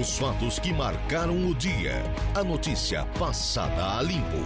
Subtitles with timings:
[0.00, 2.02] Os fatos que marcaram o dia.
[2.34, 4.38] A notícia passada a limpo.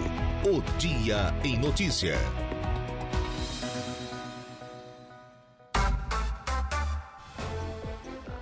[0.43, 2.17] O Dia em Notícia.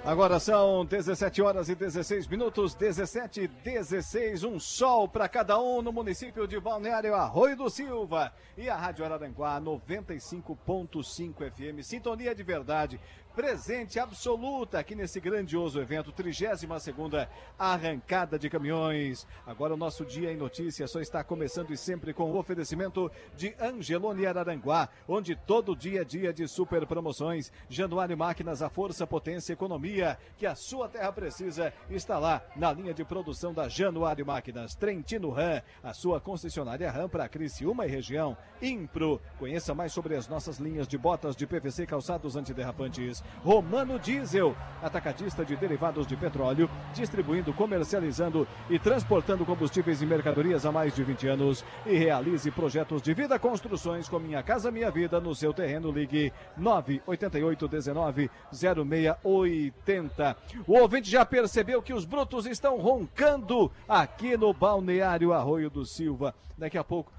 [0.03, 5.81] Agora são 17 horas e 16 minutos, 17 e 16, um sol para cada um
[5.81, 8.33] no município de Balneário Arroio do Silva.
[8.57, 12.99] E a Rádio Araranguá 95.5 FM, sintonia de verdade
[13.35, 19.25] presente absoluta aqui nesse grandioso evento, 32 segunda arrancada de caminhões.
[19.45, 23.55] Agora o nosso dia em notícias só está começando e sempre com o oferecimento de
[23.59, 27.51] Angelone Araranguá, onde todo dia é dia de super promoções.
[27.69, 32.93] Januário Máquinas, a força, potência, economia que a sua terra precisa está lá na linha
[32.93, 34.75] de produção da Januário Máquinas.
[34.75, 38.37] Trentino Ram, a sua concessionária Ram para Criciúma e região.
[38.61, 43.22] Impro, conheça mais sobre as nossas linhas de botas de PVC calçados antiderrapantes.
[43.43, 50.71] Romano Diesel, atacadista de derivados de petróleo, distribuindo, comercializando e transportando combustíveis e mercadorias há
[50.71, 51.65] mais de 20 anos.
[51.85, 55.91] E realize projetos de vida construções com Minha Casa Minha Vida no seu terreno.
[55.91, 60.37] Ligue 988 19 0680.
[60.67, 66.33] O ouvinte já percebeu que os brutos estão roncando aqui no Balneário Arroio do Silva.
[66.57, 67.11] Daqui a pouco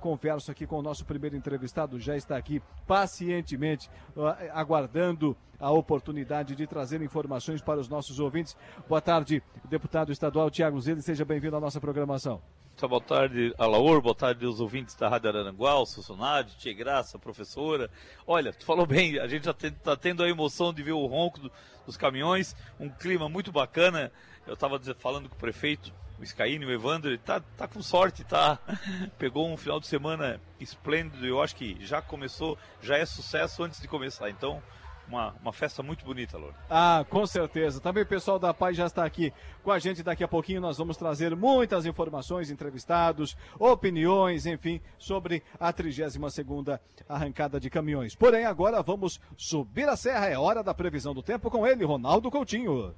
[0.00, 6.54] converso aqui com o nosso primeiro entrevistado, já está aqui pacientemente ah, aguardando a oportunidade
[6.54, 8.56] de trazer informações para os nossos ouvintes.
[8.88, 12.40] Boa tarde, deputado estadual Tiago Zilli, seja bem-vindo à nossa programação.
[12.80, 17.90] Boa tarde, Alaor, boa tarde aos ouvintes da Rádio Araranguá, funcionários, Tia Graça, professora.
[18.24, 21.40] Olha, tu falou bem, a gente já está tendo a emoção de ver o ronco
[21.40, 21.50] do,
[21.84, 24.12] dos caminhões, um clima muito bacana.
[24.46, 28.58] Eu estava falando com o prefeito, o Skyne, o Evandro, tá, tá com sorte, tá?
[29.18, 33.80] Pegou um final de semana esplêndido, eu acho que já começou, já é sucesso antes
[33.80, 34.28] de começar.
[34.28, 34.62] Então,
[35.08, 36.54] uma, uma festa muito bonita, Loura.
[36.68, 37.80] Ah, com certeza.
[37.80, 40.02] Também o pessoal da Paz já está aqui com a gente.
[40.02, 46.80] Daqui a pouquinho nós vamos trazer muitas informações, entrevistados, opiniões, enfim, sobre a 32 segunda
[47.08, 48.14] arrancada de caminhões.
[48.14, 50.26] Porém, agora vamos subir a serra.
[50.26, 52.94] É hora da previsão do tempo com ele, Ronaldo Coutinho.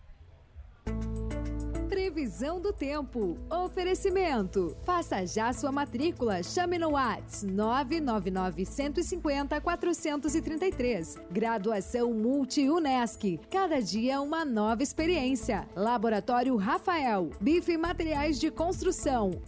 [2.10, 3.38] Previsão do tempo.
[3.48, 4.76] Oferecimento.
[4.82, 6.42] Faça já sua matrícula.
[6.42, 11.18] Chame no Whats 999 150 433.
[11.30, 13.38] Graduação Multi-UNESC.
[13.48, 15.68] Cada dia uma nova experiência.
[15.76, 17.30] Laboratório Rafael.
[17.40, 19.40] Bife Materiais de Construção.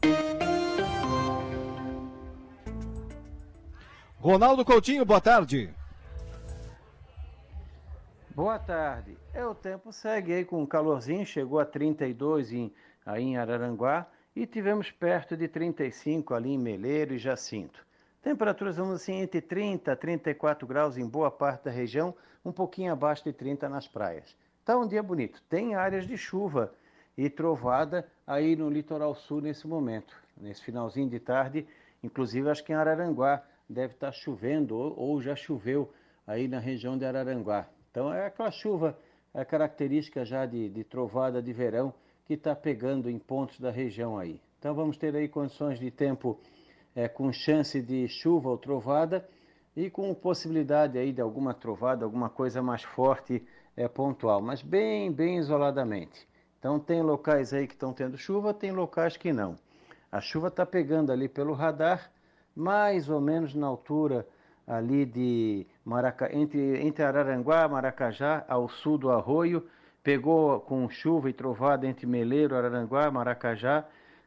[4.21, 5.75] Ronaldo Coutinho, boa tarde.
[8.35, 9.19] Boa tarde.
[9.35, 12.73] É, o tempo segue aí com calorzinho, chegou a 32 em,
[13.05, 17.85] aí em Araranguá e tivemos perto de 35 ali em Meleiro e Jacinto.
[18.23, 22.91] Temperaturas, vamos assim, entre 30 a 34 graus em boa parte da região, um pouquinho
[22.91, 24.35] abaixo de 30 nas praias.
[24.65, 25.43] Tá um dia bonito.
[25.51, 26.73] Tem áreas de chuva
[27.19, 30.17] e trovada aí no litoral sul nesse momento.
[30.39, 31.67] Nesse finalzinho de tarde,
[32.03, 35.93] inclusive acho que em Araranguá deve estar chovendo ou, ou já choveu
[36.27, 37.69] aí na região de Araranguá.
[37.93, 38.99] Então é aquela chuva
[39.35, 41.93] é característica já de, de trovada de verão
[42.27, 44.41] que está pegando em pontos da região aí.
[44.59, 46.41] Então vamos ter aí condições de tempo
[46.97, 49.29] é, com chance de chuva ou trovada
[49.77, 55.13] e com possibilidade aí de alguma trovada, alguma coisa mais forte é, pontual, mas bem,
[55.13, 56.27] bem isoladamente.
[56.59, 59.57] Então tem locais aí que estão tendo chuva, tem locais que não.
[60.11, 62.11] A chuva está pegando ali pelo radar,
[62.55, 64.27] mais ou menos na altura
[64.67, 69.67] ali de Maraca, entre, entre Araranguá, Maracajá, ao sul do arroio,
[70.03, 73.85] pegou com chuva e trovada entre Meleiro, Araranguá, Maracajá,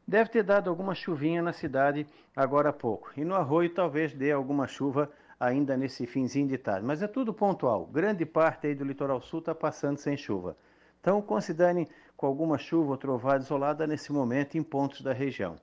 [0.07, 2.05] deve ter dado alguma chuvinha na cidade
[2.35, 3.11] agora há pouco.
[3.15, 6.85] E no arroio talvez dê alguma chuva ainda nesse finzinho de tarde.
[6.85, 7.85] Mas é tudo pontual.
[7.87, 10.55] Grande parte aí do litoral sul está passando sem chuva.
[10.99, 15.55] Então considerem com alguma chuva ou trovada isolada nesse momento em pontos da região.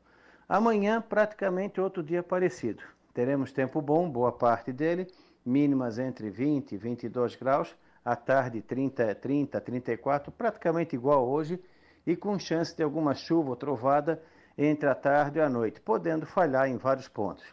[0.48, 2.82] Amanhã praticamente outro dia parecido.
[3.14, 5.06] Teremos tempo bom, boa parte dele,
[5.44, 7.74] mínimas entre 20 e 22 graus,
[8.04, 11.60] à tarde 30, 30, 34, praticamente igual hoje,
[12.06, 14.22] e com chance de alguma chuva ou trovada
[14.56, 17.44] entre a tarde e a noite, podendo falhar em vários pontos.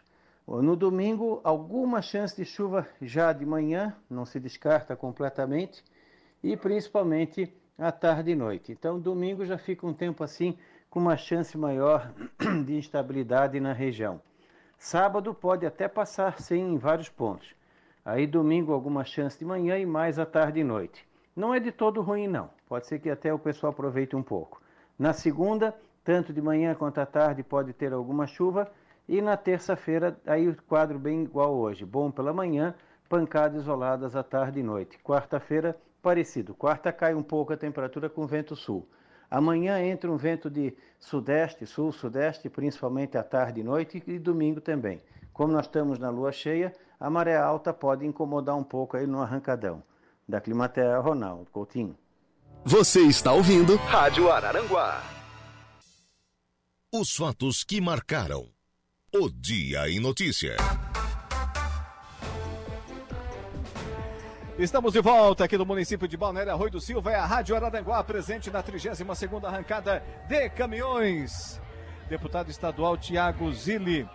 [0.46, 5.84] No domingo, alguma chance de chuva já de manhã, não se descarta completamente,
[6.42, 8.72] e principalmente à tarde e noite.
[8.72, 12.12] Então, domingo já fica um tempo assim com uma chance maior
[12.66, 14.20] de instabilidade na região.
[14.76, 17.54] Sábado pode até passar sem em vários pontos.
[18.04, 21.06] Aí domingo alguma chance de manhã e mais à tarde e noite.
[21.36, 22.50] Não é de todo ruim não.
[22.68, 24.60] Pode ser que até o pessoal aproveite um pouco.
[24.98, 25.74] Na segunda,
[26.04, 28.70] tanto de manhã quanto à tarde pode ter alguma chuva
[29.08, 31.84] e na terça-feira aí o quadro bem igual hoje.
[31.84, 32.74] Bom pela manhã,
[33.08, 34.98] pancadas isoladas à tarde e noite.
[34.98, 36.54] Quarta-feira parecido.
[36.54, 38.88] Quarta cai um pouco a temperatura com vento sul.
[39.30, 45.00] Amanhã entra um vento de sudeste, sul-sudeste, principalmente à tarde e noite, e domingo também.
[45.32, 49.22] Como nós estamos na lua cheia, a maré alta pode incomodar um pouco aí no
[49.22, 49.82] arrancadão.
[50.28, 51.96] Da Climaterra, Ronaldo Coutinho.
[52.64, 55.02] Você está ouvindo Rádio Araranguá.
[56.92, 58.46] Os fatos que marcaram
[59.12, 60.56] o Dia em Notícia.
[64.58, 68.04] Estamos de volta aqui no município de Balneário Arroio do Silva, é a Rádio Araranguá,
[68.04, 71.58] presente na 32ª arrancada de caminhões.
[72.10, 74.06] Deputado estadual Tiago Zilli,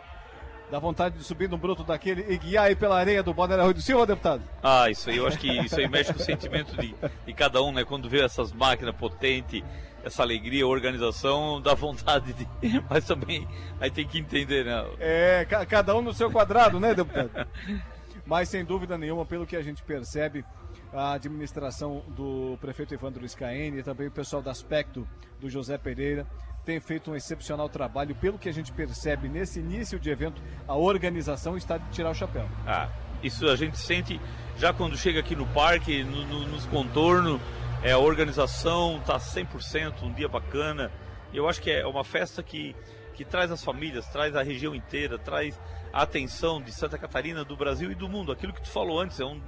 [0.75, 3.75] dá vontade de subir no bruto daquele e guiar aí pela areia do Balneário Arroio
[3.75, 4.43] do Silva, deputado?
[4.61, 6.93] Ah, isso aí, eu acho que isso aí mexe com o sentimento de,
[7.25, 7.85] de cada um, né?
[7.85, 9.63] Quando vê essas máquinas potentes,
[10.03, 12.45] essa alegria, organização, dá vontade de.
[12.89, 13.47] Mas também
[13.79, 14.85] aí tem que entender, né?
[14.99, 17.47] É, cada um no seu quadrado, né, deputado?
[18.25, 20.43] Mas sem dúvida nenhuma, pelo que a gente percebe,
[20.91, 25.07] a administração do prefeito Evandro Scaene e também o pessoal do aspecto
[25.39, 26.27] do José Pereira
[26.65, 28.15] tem feito um excepcional trabalho.
[28.15, 32.15] Pelo que a gente percebe nesse início de evento, a organização está de tirar o
[32.15, 32.49] chapéu.
[32.65, 32.89] Ah,
[33.23, 34.19] isso a gente sente
[34.57, 37.39] já quando chega aqui no parque, no, no, nos contornos,
[37.83, 40.91] é, a organização está 100%, um dia bacana.
[41.33, 42.75] Eu acho que é uma festa que,
[43.13, 45.59] que traz as famílias, traz a região inteira, traz
[45.93, 48.31] a atenção de Santa Catarina, do Brasil e do mundo.
[48.31, 49.39] Aquilo que tu falou antes, é um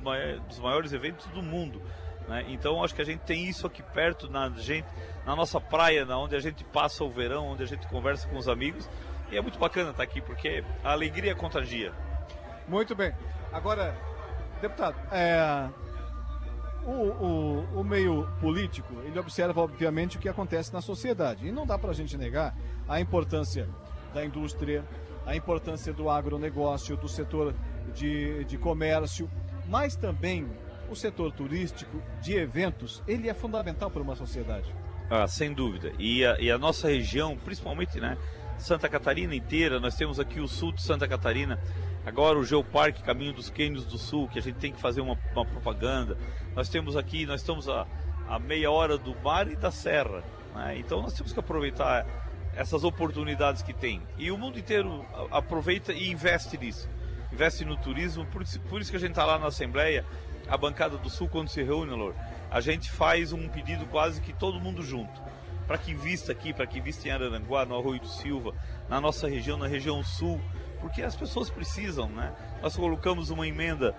[0.47, 1.81] dos maiores eventos do mundo.
[2.27, 2.45] Né?
[2.49, 4.87] Então acho que a gente tem isso aqui perto na gente,
[5.25, 8.37] na nossa praia, na onde a gente passa o verão, onde a gente conversa com
[8.37, 8.89] os amigos.
[9.31, 11.93] E é muito bacana estar aqui, porque a alegria contagia.
[12.67, 13.13] Muito bem.
[13.51, 13.97] Agora,
[14.61, 15.69] deputado, é,
[16.85, 21.47] o, o, o, meio político, ele observa, obviamente, o que acontece na sociedade.
[21.47, 22.55] E não dá para a gente negar
[22.87, 23.67] a importância
[24.13, 24.85] da indústria,
[25.25, 27.53] a importância do agronegócio, do setor
[27.93, 29.29] de, de comércio,
[29.67, 30.49] mas também
[30.89, 34.73] o setor turístico, de eventos, ele é fundamental para uma sociedade.
[35.09, 35.93] Ah, sem dúvida.
[35.97, 38.17] E a, e a nossa região, principalmente, né?
[38.57, 41.59] Santa Catarina inteira, nós temos aqui o sul de Santa Catarina,
[42.05, 45.17] agora o Geoparque Caminho dos Quênios do Sul, que a gente tem que fazer uma,
[45.33, 46.17] uma propaganda.
[46.55, 47.85] Nós temos aqui, nós estamos a,
[48.27, 50.23] a meia hora do mar e da serra.
[50.55, 50.79] Né?
[50.79, 52.05] Então nós temos que aproveitar
[52.55, 54.01] essas oportunidades que tem.
[54.17, 56.89] E o mundo inteiro aproveita e investe nisso.
[57.31, 60.03] Investe no turismo, por por isso que a gente está lá na Assembleia,
[60.49, 62.13] a bancada do Sul, quando se reúne, Lor,
[62.49, 65.21] a gente faz um pedido quase que todo mundo junto.
[65.65, 68.53] Para que invista aqui, para que invista em Araranguá, no Arroio do Silva,
[68.87, 70.39] na nossa região, na região sul,
[70.79, 72.33] porque as pessoas precisam, né?
[72.61, 73.93] Nós colocamos uma emenda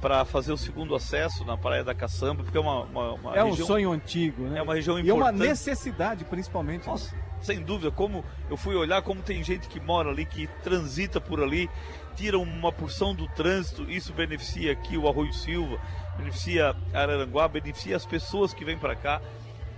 [0.00, 3.42] para fazer o segundo acesso na Praia da Caçamba, porque é uma, uma, uma É
[3.44, 4.58] região, um sonho antigo, né?
[4.58, 5.16] É uma região importante.
[5.16, 6.88] E é uma necessidade, principalmente.
[6.88, 11.20] Nossa, sem dúvida, como eu fui olhar como tem gente que mora ali, que transita
[11.20, 11.70] por ali,
[12.16, 15.80] tira uma porção do trânsito, isso beneficia aqui o Arroio Silva,
[16.16, 19.20] beneficia Araranguá, beneficia as pessoas que vêm para cá.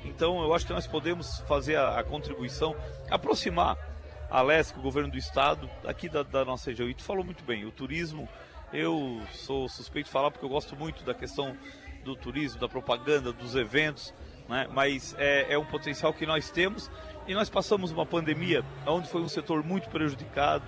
[0.05, 2.77] Então eu acho que nós podemos fazer a, a contribuição,
[3.11, 3.77] aproximar
[4.31, 6.89] a LESC, o governo do estado, aqui da, da nossa região.
[6.89, 8.29] E tu falou muito bem, o turismo,
[8.73, 11.57] eu sou suspeito de falar porque eu gosto muito da questão
[12.05, 14.13] do turismo, da propaganda, dos eventos,
[14.49, 14.69] né?
[14.73, 16.91] mas é, é um potencial que nós temos
[17.27, 20.65] e nós passamos uma pandemia onde foi um setor muito prejudicado,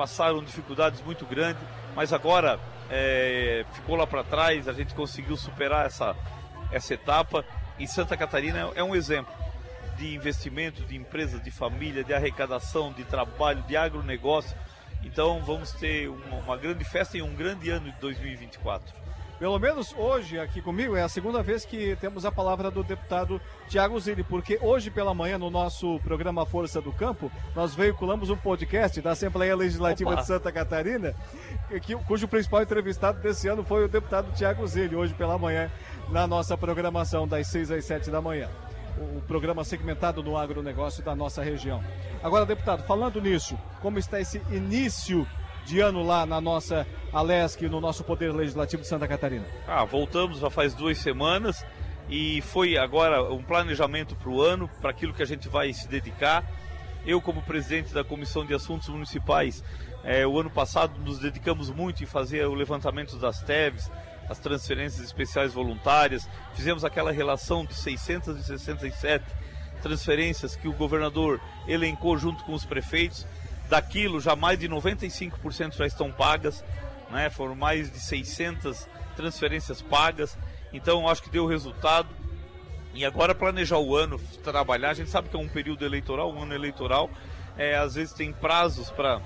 [0.00, 1.62] passaram dificuldades muito grandes,
[1.94, 2.58] mas agora
[2.88, 6.16] é, ficou lá para trás, a gente conseguiu superar essa,
[6.72, 7.44] essa etapa
[7.78, 9.30] e Santa Catarina é um exemplo
[9.98, 14.56] de investimento, de empresa, de família, de arrecadação, de trabalho, de agronegócio.
[15.04, 18.94] Então vamos ter uma, uma grande festa e um grande ano de 2024.
[19.40, 23.40] Pelo menos hoje aqui comigo é a segunda vez que temos a palavra do deputado
[23.68, 28.36] Tiago Zilli, porque hoje pela manhã no nosso programa Força do Campo, nós veiculamos um
[28.36, 30.20] podcast da Assembleia Legislativa Opa.
[30.20, 31.14] de Santa Catarina,
[31.80, 35.72] que, cujo principal entrevistado desse ano foi o deputado Tiago Zilli, hoje pela manhã,
[36.10, 38.50] na nossa programação das 6 às 7 da manhã.
[38.98, 41.82] O programa segmentado no agronegócio da nossa região.
[42.22, 45.26] Agora, deputado, falando nisso, como está esse início
[45.64, 49.44] de ano lá na nossa Alesc, no nosso Poder Legislativo de Santa Catarina?
[49.66, 51.64] Ah, voltamos já faz duas semanas
[52.08, 55.88] e foi agora um planejamento para o ano, para aquilo que a gente vai se
[55.88, 56.44] dedicar.
[57.06, 59.64] Eu, como presidente da Comissão de Assuntos Municipais,
[60.04, 63.90] é, o ano passado nos dedicamos muito em fazer o levantamento das TEVs,
[64.28, 69.24] as transferências especiais voluntárias, fizemos aquela relação de 667
[69.82, 73.26] transferências que o governador elencou junto com os prefeitos
[73.70, 76.64] Daquilo, já mais de 95% já estão pagas,
[77.08, 77.30] né?
[77.30, 80.36] foram mais de 600 transferências pagas,
[80.72, 82.08] então acho que deu resultado.
[82.92, 86.42] E agora planejar o ano, trabalhar, a gente sabe que é um período eleitoral, um
[86.42, 87.08] ano eleitoral,
[87.56, 89.22] é, às vezes tem prazos para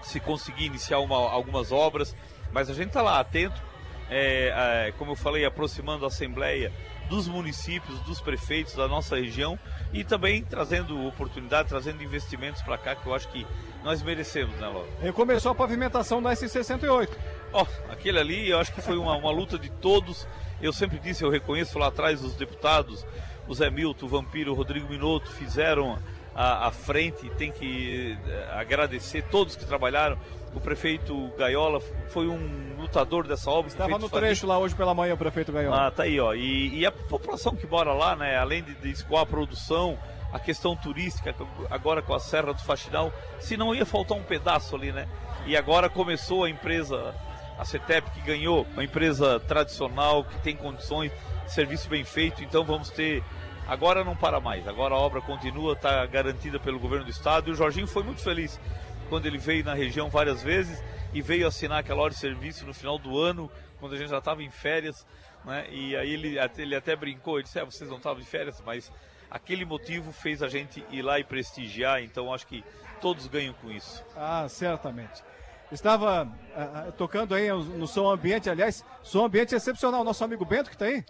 [0.00, 2.16] se conseguir iniciar uma, algumas obras,
[2.52, 3.62] mas a gente está lá atento,
[4.08, 6.72] é, é, como eu falei, aproximando a Assembleia
[7.08, 9.58] dos municípios, dos prefeitos da nossa região
[9.92, 13.46] e também trazendo oportunidade, trazendo investimentos para cá que eu acho que
[13.84, 14.88] nós merecemos, né, Laura?
[15.02, 17.08] E começou a pavimentação da S68.
[17.52, 20.26] Ó, oh, aquele ali eu acho que foi uma, uma luta de todos.
[20.60, 23.06] Eu sempre disse, eu reconheço lá atrás os deputados,
[23.46, 25.98] o Zé Milton, o Vampiro, o Rodrigo Minotto fizeram
[26.34, 30.18] a, a frente, tem que eh, agradecer todos que trabalharam.
[30.54, 33.68] O prefeito Gaiola foi um lutador dessa obra.
[33.68, 35.86] Estava no trecho lá hoje pela manhã o prefeito Gaiola.
[35.86, 36.34] Ah, tá aí, ó.
[36.34, 39.98] E, e a população que mora lá, né, além de, de escoar a produção,
[40.32, 41.34] a questão turística,
[41.70, 45.08] agora com a Serra do Faxinal, se não ia faltar um pedaço ali, né?
[45.46, 47.14] E agora começou a empresa,
[47.58, 51.12] a CETEP, que ganhou, uma empresa tradicional, que tem condições,
[51.46, 53.22] serviço bem feito, então vamos ter.
[53.68, 57.52] Agora não para mais, agora a obra continua, está garantida pelo governo do estado e
[57.52, 58.60] o Jorginho foi muito feliz
[59.08, 60.82] quando ele veio na região várias vezes
[61.12, 64.18] e veio assinar aquela hora de serviço no final do ano, quando a gente já
[64.18, 65.06] estava em férias,
[65.44, 65.66] né?
[65.70, 68.92] E aí ele, ele até brincou, ele disse, é, vocês não estavam em férias, mas
[69.30, 72.64] aquele motivo fez a gente ir lá e prestigiar, então acho que
[73.00, 74.04] todos ganham com isso.
[74.16, 75.22] Ah, certamente.
[75.70, 80.04] Estava uh, tocando aí no som ambiente, aliás, som ambiente excepcional.
[80.04, 81.04] Nosso amigo Bento que está aí?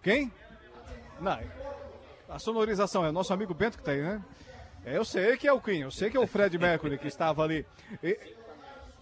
[0.00, 0.32] Quem?
[1.20, 1.38] Não,
[2.28, 4.22] a sonorização é o nosso amigo Bento que está aí, né?
[4.84, 7.08] É, eu sei que é o Queen, eu sei que é o Fred Mercury que
[7.08, 7.66] estava ali.
[8.02, 8.18] E,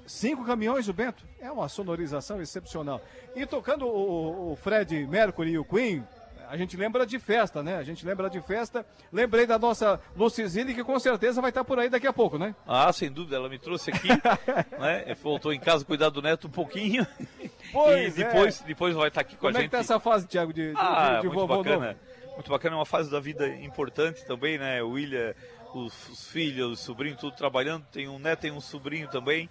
[0.06, 3.00] cinco caminhões o Bento, é uma sonorização excepcional.
[3.36, 6.04] E tocando o, o Fred Mercury e o Queen,
[6.48, 7.76] a gente lembra de festa, né?
[7.76, 8.84] A gente lembra de festa.
[9.12, 12.54] Lembrei da nossa Lucizile, que com certeza vai estar por aí daqui a pouco, né?
[12.66, 13.36] Ah, sem dúvida.
[13.36, 14.08] Ela me trouxe aqui,
[14.80, 15.14] né?
[15.22, 17.06] Voltou em casa cuidar do neto um pouquinho.
[17.70, 18.66] Pois e depois, é.
[18.66, 19.68] depois vai estar aqui com Como a gente.
[19.68, 21.86] Como é que tá essa fase, Tiago, de, de, ah, de, de muito bacana.
[21.88, 21.98] Novo?
[22.32, 24.82] Muito bacana, é uma fase da vida importante também, né?
[24.82, 25.34] O William,
[25.74, 27.84] os, os filhos, os sobrinhos, tudo trabalhando.
[27.92, 29.48] Tem um neto e um sobrinho também,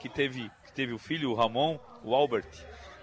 [0.00, 2.46] que teve, que teve o filho, o Ramon, o Albert.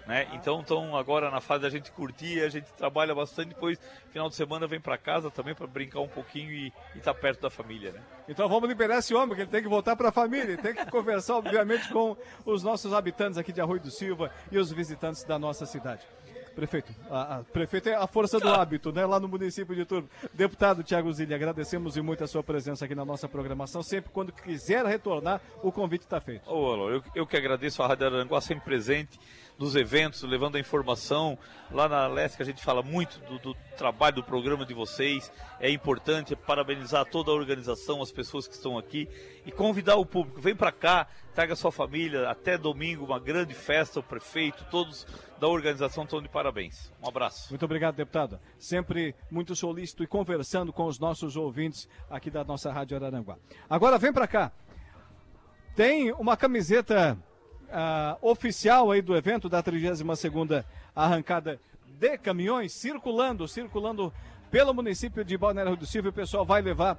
[0.06, 0.28] Né?
[0.34, 3.78] Então estão agora na fase da gente curtir, a gente trabalha bastante, depois
[4.10, 7.40] final de semana vem para casa também para brincar um pouquinho e estar tá perto
[7.40, 8.02] da família, né?
[8.28, 10.90] Então vamos liberar esse homem, que ele tem que voltar para a família, tem que
[10.90, 15.38] conversar obviamente com os nossos habitantes aqui de Arroio do Silva e os visitantes da
[15.38, 16.06] nossa cidade.
[16.54, 19.04] Prefeito, a, a, prefeito é a força do hábito, né?
[19.04, 20.08] Lá no município de Turbo.
[20.32, 23.82] Deputado Tiago Zilli, agradecemos muito a sua presença aqui na nossa programação.
[23.82, 26.48] Sempre quando quiser retornar, o convite está feito.
[26.48, 29.18] Ô, eu, eu que agradeço a Rádio Aranguá sempre presente
[29.58, 31.38] dos eventos, levando a informação.
[31.70, 35.32] Lá na Leste a gente fala muito do, do, trabalho do programa de vocês.
[35.60, 39.08] É importante parabenizar toda a organização, as pessoas que estão aqui
[39.46, 40.40] e convidar o público.
[40.40, 42.28] Vem para cá, traga sua família.
[42.28, 44.00] Até domingo, uma grande festa.
[44.00, 45.06] O prefeito, todos
[45.38, 46.92] da organização estão de parabéns.
[47.02, 47.50] Um abraço.
[47.50, 48.40] Muito obrigado, deputado.
[48.58, 53.36] Sempre muito solícito e conversando com os nossos ouvintes aqui da nossa Rádio Araranguá.
[53.68, 54.52] Agora vem para cá.
[55.74, 57.18] Tem uma camiseta
[58.20, 60.64] oficial aí do evento da 32ª
[60.94, 61.58] arrancada
[61.98, 64.12] de caminhões circulando, circulando
[64.50, 66.08] pelo município de Balneário do Silva.
[66.08, 66.98] O pessoal vai levar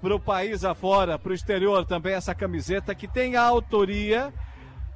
[0.00, 4.32] para o país afora, para o exterior também essa camiseta que tem a autoria.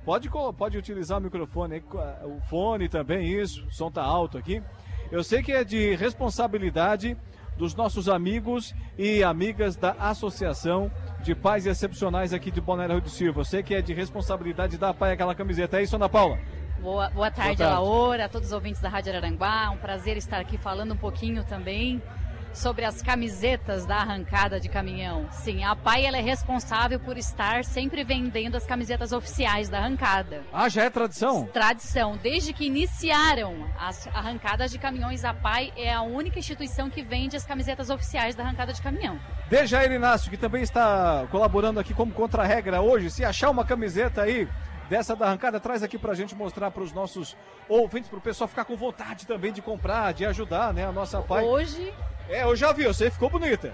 [0.05, 1.83] Pode, pode utilizar o microfone,
[2.25, 4.63] o fone também, isso, o som tá alto aqui.
[5.11, 7.17] Eu sei que é de responsabilidade
[7.57, 10.91] dos nossos amigos e amigas da Associação
[11.23, 13.45] de Pais Excepcionais aqui de Balneário do Silva.
[13.45, 15.79] Você que é de responsabilidade da pai aquela camiseta.
[15.79, 16.39] É isso, Ana Paula?
[16.81, 17.85] Boa, boa tarde, boa tarde.
[17.85, 19.71] Laura, a todos os ouvintes da Rádio Araranguá.
[19.71, 22.03] Um prazer estar aqui falando um pouquinho também
[22.53, 25.29] sobre as camisetas da arrancada de caminhão.
[25.31, 30.43] Sim, a PAI ela é responsável por estar sempre vendendo as camisetas oficiais da arrancada.
[30.53, 31.47] Ah, já é tradição?
[31.47, 32.17] Tradição.
[32.17, 37.37] Desde que iniciaram as arrancadas de caminhões, a PAI é a única instituição que vende
[37.37, 39.19] as camisetas oficiais da arrancada de caminhão.
[39.49, 44.49] Dejair Inácio, que também está colaborando aqui como contra-regra hoje, se achar uma camiseta aí
[44.91, 47.37] dessa da arrancada, traz aqui pra gente mostrar para os nossos
[47.69, 51.23] ouvintes, para o pessoal ficar com vontade também de comprar, de ajudar, né, a nossa
[51.23, 51.45] pai.
[51.45, 51.95] Hoje
[52.29, 53.73] é, eu já vi, você ficou bonita.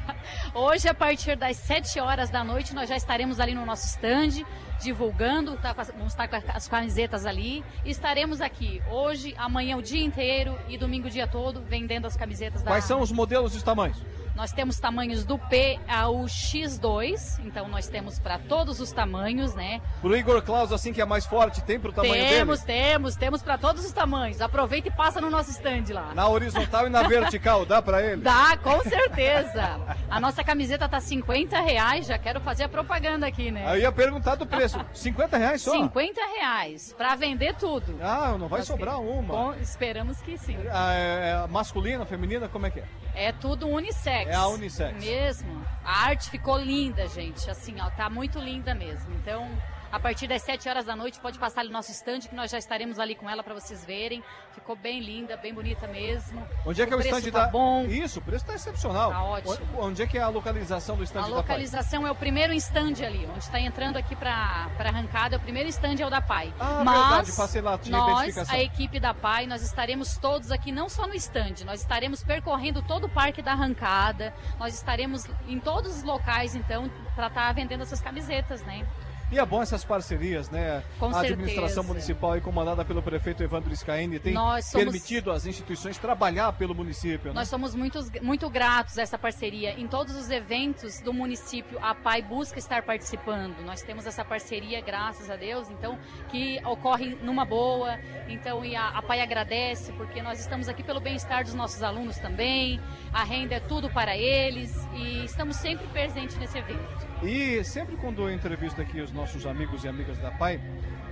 [0.54, 4.44] Hoje, a partir das 7 horas da noite, nós já estaremos ali no nosso stand,
[4.80, 7.64] divulgando, tá, vamos estar com as camisetas ali.
[7.84, 12.62] Estaremos aqui hoje, amanhã o dia inteiro e domingo o dia todo, vendendo as camisetas
[12.62, 13.98] da Quais são os modelos e os tamanhos?
[14.34, 19.80] Nós temos tamanhos do P ao X2, então nós temos para todos os tamanhos, né?
[20.00, 22.34] Pro Igor Klaus, assim que é mais forte, tem pro tamanho temos, dele?
[22.34, 24.40] Temos, temos, temos para todos os tamanhos.
[24.40, 26.12] Aproveita e passa no nosso stand lá.
[26.14, 28.22] Na horizontal e na vertical, dá para ele?
[28.22, 29.78] Dá, com certeza.
[30.10, 33.64] A nossa camiseta tá 50 reais, já quero fazer a propaganda aqui, né?
[33.76, 34.84] Eu ia perguntar do preço.
[34.92, 35.70] 50 reais só?
[35.70, 37.96] 50 reais, para vender tudo.
[38.02, 39.34] Ah, não vai nós sobrar uma.
[39.34, 40.56] Bom, esperamos que sim.
[40.72, 42.84] Ah, é, é masculina, feminina, como é que é?
[43.14, 44.23] É tudo unissex.
[44.26, 45.02] É a unissex.
[45.02, 45.64] Mesmo.
[45.84, 47.50] A arte ficou linda, gente.
[47.50, 49.14] Assim, ó, tá muito linda mesmo.
[49.14, 49.48] Então,
[49.94, 52.50] A partir das 7 horas da noite pode passar ali no nosso estande que nós
[52.50, 54.24] já estaremos ali com ela para vocês verem.
[54.52, 56.44] Ficou bem linda, bem bonita mesmo.
[56.66, 57.84] Onde é que o é o estande tá da bom?
[57.84, 59.12] Isso, o preço está excepcional.
[59.12, 59.68] Tá ótimo.
[59.78, 61.38] Onde é que é a localização do estande da Pai?
[61.38, 65.40] A localização é o primeiro estande ali, onde está entrando aqui para para arrancada, o
[65.40, 66.52] primeiro estande é o da Pai.
[66.58, 70.72] Ah, Mas verdade, passei lá, tinha nós, a equipe da Pai, nós estaremos todos aqui
[70.72, 74.34] não só no estande, nós estaremos percorrendo todo o parque da arrancada.
[74.58, 78.84] Nós estaremos em todos os locais então para estar tá vendendo essas camisetas, né?
[79.32, 80.82] E é bom essas parcerias, né?
[80.98, 84.70] Com a administração municipal e comandada pelo prefeito Evandro Scaini tem somos...
[84.70, 87.28] permitido às instituições trabalhar pelo município.
[87.28, 87.34] Né?
[87.34, 89.78] Nós somos muito, muito gratos a essa parceria.
[89.78, 93.60] Em todos os eventos do município, a PAI busca estar participando.
[93.64, 97.98] Nós temos essa parceria, graças a Deus, então, que ocorre numa boa.
[98.28, 102.18] Então, e a, a PAI agradece, porque nós estamos aqui pelo bem-estar dos nossos alunos
[102.18, 102.80] também.
[103.12, 107.14] A renda é tudo para eles e estamos sempre presentes nesse evento.
[107.22, 110.60] E sempre quando eu entrevisto aqui os nossos amigos e amigas da PAI,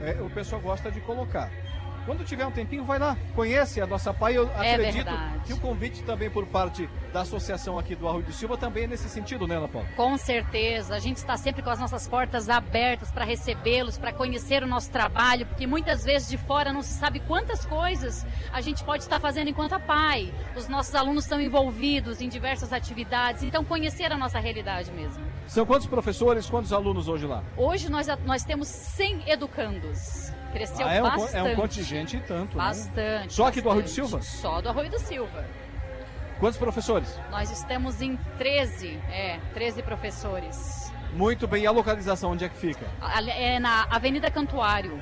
[0.03, 1.51] é, o pessoal gosta de colocar
[2.07, 4.37] quando tiver um tempinho, vai lá, conhece a nossa pai.
[4.37, 5.41] Eu é acredito verdade.
[5.45, 8.87] que o convite também por parte da associação aqui do Arroio do Silva também é
[8.87, 9.89] nesse sentido, né, Ana Paula?
[9.97, 10.95] Com certeza.
[10.95, 14.91] A gente está sempre com as nossas portas abertas para recebê-los, para conhecer o nosso
[14.91, 19.21] trabalho, porque muitas vezes de fora não se sabe quantas coisas a gente pode estar
[19.21, 20.33] fazendo enquanto pai.
[20.57, 25.25] Os nossos alunos estão envolvidos em diversas atividades, então conhecer a nossa realidade mesmo.
[25.47, 27.43] São quantos professores, quantos alunos hoje lá?
[27.57, 30.33] Hoje nós, nós temos 100 educandos.
[30.53, 31.35] Cresceu ah, é bastante.
[31.35, 32.57] Um, é um contingente e tanto.
[32.57, 32.65] Né?
[32.65, 33.25] Bastante.
[33.25, 33.27] Né?
[33.29, 34.21] Só aqui do Arroio do Silva?
[34.23, 35.45] Só do Arroio do Silva.
[36.39, 37.19] Quantos professores?
[37.31, 40.93] Nós estamos em 13, é, 13 professores.
[41.13, 42.87] Muito bem, e a localização, onde é que fica?
[43.37, 45.01] É na Avenida Cantuário.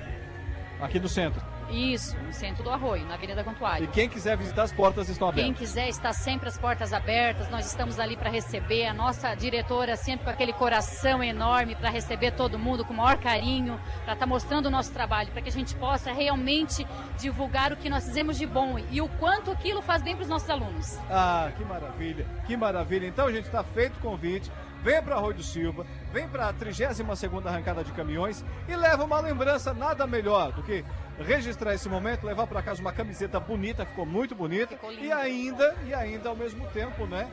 [0.81, 1.43] Aqui do centro?
[1.71, 3.85] Isso, no centro do Arroio, na Avenida Cantuário.
[3.85, 5.45] E quem quiser visitar, as portas estão abertas.
[5.45, 7.49] Quem quiser, está sempre as portas abertas.
[7.51, 8.87] Nós estamos ali para receber.
[8.87, 13.19] A nossa diretora sempre com aquele coração enorme para receber todo mundo com o maior
[13.19, 16.87] carinho, para estar tá mostrando o nosso trabalho, para que a gente possa realmente
[17.19, 20.29] divulgar o que nós fizemos de bom e o quanto aquilo faz bem para os
[20.29, 20.99] nossos alunos.
[21.09, 23.07] Ah, que maravilha, que maravilha.
[23.07, 24.51] Então, gente, está feito o convite
[24.83, 29.21] vem para Arroio do Silva, vem para a 32 arrancada de caminhões e leva uma
[29.21, 30.85] lembrança nada melhor do que
[31.23, 35.77] registrar esse momento, levar para casa uma camiseta bonita, ficou muito bonita ficou e ainda
[35.87, 37.31] e ainda ao mesmo tempo, né,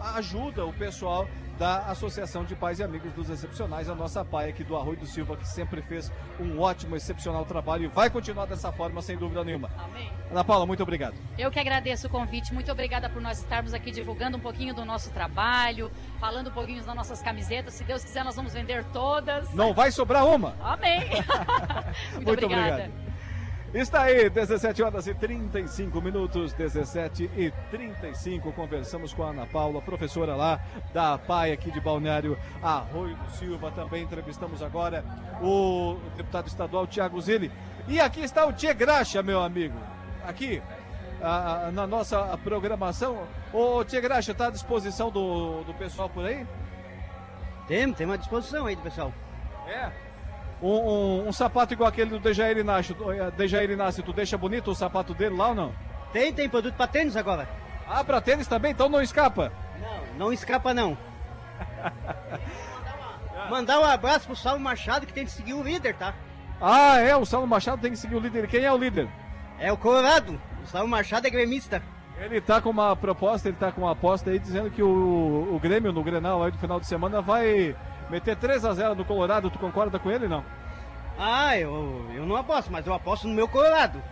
[0.00, 4.62] ajuda o pessoal da Associação de Pais e Amigos dos Excepcionais, a nossa pai aqui
[4.62, 8.70] do Arroio do Silva, que sempre fez um ótimo, excepcional trabalho e vai continuar dessa
[8.70, 9.70] forma, sem dúvida nenhuma.
[9.78, 10.12] Amém.
[10.30, 11.14] Ana Paula, muito obrigado.
[11.38, 14.84] Eu que agradeço o convite, muito obrigada por nós estarmos aqui divulgando um pouquinho do
[14.84, 17.74] nosso trabalho, falando um pouquinho das nossas camisetas.
[17.74, 19.50] Se Deus quiser, nós vamos vender todas.
[19.54, 20.54] Não vai sobrar uma.
[20.60, 21.00] Amém.
[22.12, 22.84] muito, muito obrigada.
[22.84, 23.15] Obrigado.
[23.74, 28.52] Está aí, 17 horas e 35 minutos, 17 e 35.
[28.52, 30.60] Conversamos com a Ana Paula, professora lá
[30.94, 33.70] da PAI aqui de Balneário Arroio do Silva.
[33.72, 35.04] Também entrevistamos agora
[35.42, 37.50] o deputado estadual Tiago Zilli.
[37.88, 39.78] E aqui está o Tia Graxa, meu amigo.
[40.24, 40.62] Aqui,
[41.20, 43.26] a, a, na nossa programação.
[43.52, 46.46] O Tia Graxa, está à disposição do, do pessoal por aí?
[47.66, 49.12] Tem, tem uma disposição aí do pessoal.
[49.66, 50.05] É?
[50.62, 54.70] Um, um, um, sapato igual aquele do Dejair Inácio, eh, Dejair Inácio, tu deixa bonito
[54.70, 55.72] o sapato dele lá ou não?
[56.12, 57.46] Tem, tem produto para tênis agora.
[57.86, 58.72] Ah, para tênis também?
[58.72, 59.52] Então não escapa?
[59.80, 60.96] Não, não escapa não.
[63.50, 66.14] Mandar um abraço pro Saulo Machado que tem que seguir o líder, tá?
[66.60, 68.48] Ah, é, o Saulo Machado tem que seguir o líder.
[68.48, 69.08] Quem é o líder?
[69.58, 70.40] É o Colorado.
[70.64, 71.82] O Saulo Machado é gremista.
[72.18, 75.60] Ele tá com uma proposta, ele tá com uma aposta aí dizendo que o, o
[75.60, 77.76] Grêmio no Grenal aí do final de semana vai
[78.10, 80.44] meter 3 a 0 no Colorado, tu concorda com ele não?
[81.18, 84.02] Ah, eu, eu não aposto, mas eu aposto no meu Colorado.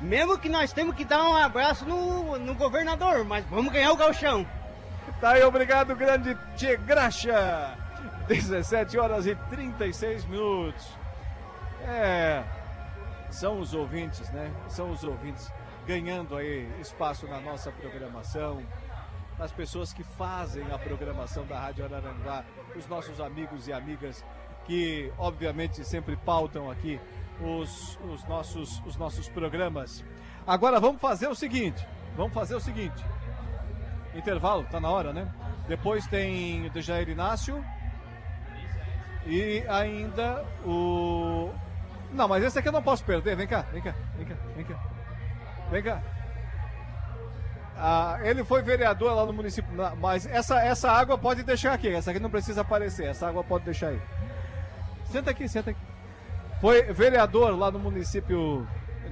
[0.00, 3.96] Mesmo que nós temos que dar um abraço no, no governador, mas vamos ganhar o
[3.96, 4.46] galchão.
[5.20, 7.78] Tá aí, obrigado, grande Tchê Graxa.
[8.26, 10.86] 17 horas e 36 minutos.
[11.84, 12.42] É,
[13.30, 14.50] são os ouvintes, né?
[14.68, 15.50] São os ouvintes
[15.86, 18.62] ganhando aí espaço na nossa programação,
[19.38, 22.44] as pessoas que fazem a programação da Rádio Araranguá,
[22.76, 24.24] os nossos amigos e amigas
[24.66, 27.00] que, obviamente, sempre pautam aqui
[27.40, 30.04] os, os, nossos, os nossos programas.
[30.46, 33.04] Agora vamos fazer o seguinte: vamos fazer o seguinte.
[34.14, 35.32] Intervalo, tá na hora, né?
[35.68, 37.64] Depois tem o Jair Inácio.
[39.26, 41.50] E ainda o.
[42.12, 43.36] Não, mas esse aqui eu não posso perder.
[43.36, 44.92] Vem cá, vem cá, vem cá, vem cá.
[45.70, 46.02] Vem cá.
[47.76, 51.88] Ah, ele foi vereador lá no município, mas essa, essa água pode deixar aqui.
[51.88, 53.06] Essa aqui não precisa aparecer.
[53.06, 54.00] Essa água pode deixar aí.
[55.06, 55.80] Senta aqui, senta aqui.
[56.60, 58.66] Foi vereador lá no município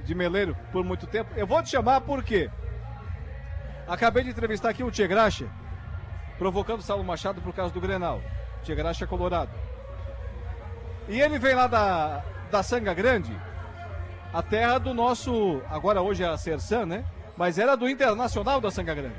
[0.05, 1.31] de Meleiro por muito tempo.
[1.35, 2.49] Eu vou te chamar porque
[3.87, 5.47] acabei de entrevistar aqui o Tchegraxa,
[6.37, 8.21] provocando o Saulo Machado por causa do Grenal.
[8.63, 9.51] Tchegraxa Colorado.
[11.09, 13.35] E ele vem lá da, da Sanga Grande,
[14.33, 17.05] a terra do nosso, agora hoje é a Sersan, né?
[17.37, 19.15] Mas era do Internacional da Sanga Grande.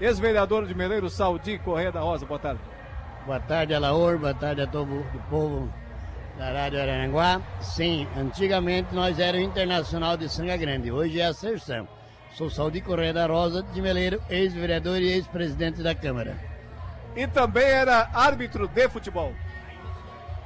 [0.00, 2.60] Ex-vereador de Meleiro, Saldi Correia da Rosa, boa tarde.
[3.26, 5.72] Boa tarde, Alaor, boa tarde a todo o povo
[6.38, 7.40] da Rádio Aranguá.
[7.60, 11.86] Sim, antigamente nós era o Internacional de Sanga Grande, hoje é a Serção.
[12.32, 16.38] Sou Saldi Correia da Rosa de Meleiro, ex-vereador e ex-presidente da Câmara.
[17.14, 19.34] E também era árbitro de futebol.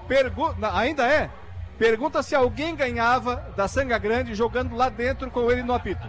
[0.08, 0.54] Pergu...
[0.72, 1.30] Ainda é?
[1.78, 6.08] Pergunta se alguém ganhava da Sanga Grande jogando lá dentro com ele no apito.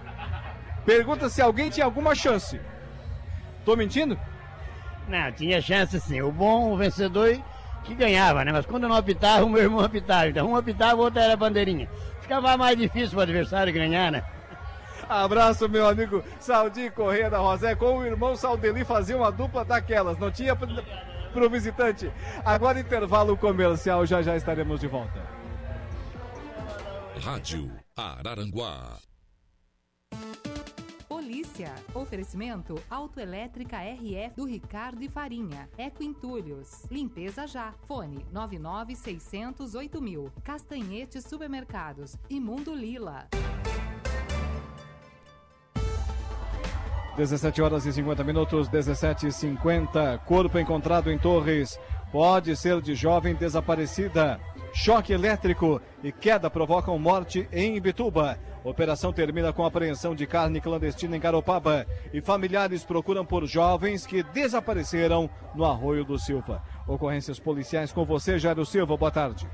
[0.86, 2.60] Pergunta se alguém tinha alguma chance.
[3.65, 4.17] Tô mentindo?
[5.08, 6.21] Não, tinha chance sim.
[6.21, 7.39] O bom, o vencedor
[7.84, 8.52] que ganhava, né?
[8.52, 10.28] Mas quando não apitava, o meu irmão apitava.
[10.28, 11.89] Então um apitava, o outro era bandeirinha.
[12.21, 14.24] Ficava mais difícil o adversário ganhar, né?
[15.08, 17.76] Abraço, meu amigo Saldi Correia da Rosé.
[17.76, 20.17] Com o irmão Saldeli fazia uma dupla daquelas.
[20.17, 22.12] Não tinha para o visitante.
[22.43, 25.21] Agora intervalo comercial, já já estaremos de volta.
[27.21, 28.98] Rádio Araranguá.
[31.26, 31.74] Polícia.
[31.96, 35.68] Oferecimento Autoelétrica RF do Ricardo e Farinha.
[35.76, 36.84] Eco Entulhos.
[36.92, 37.74] Limpeza já.
[37.88, 40.32] Fone 99608 mil.
[40.44, 42.16] Castanhete Supermercados.
[42.30, 43.28] Imundo Lila.
[47.18, 50.20] 17 horas e 50 minutos, 17 e 50.
[50.28, 51.80] Corpo encontrado em Torres.
[52.12, 54.40] Pode ser de jovem desaparecida.
[54.78, 58.38] Choque elétrico e queda provocam morte em Ibituba.
[58.62, 61.88] Operação termina com apreensão de carne clandestina em Garopaba.
[62.14, 66.62] E familiares procuram por jovens que desapareceram no Arroio do Silva.
[66.86, 68.98] Ocorrências policiais com você, Jairo Silva.
[68.98, 69.48] Boa tarde.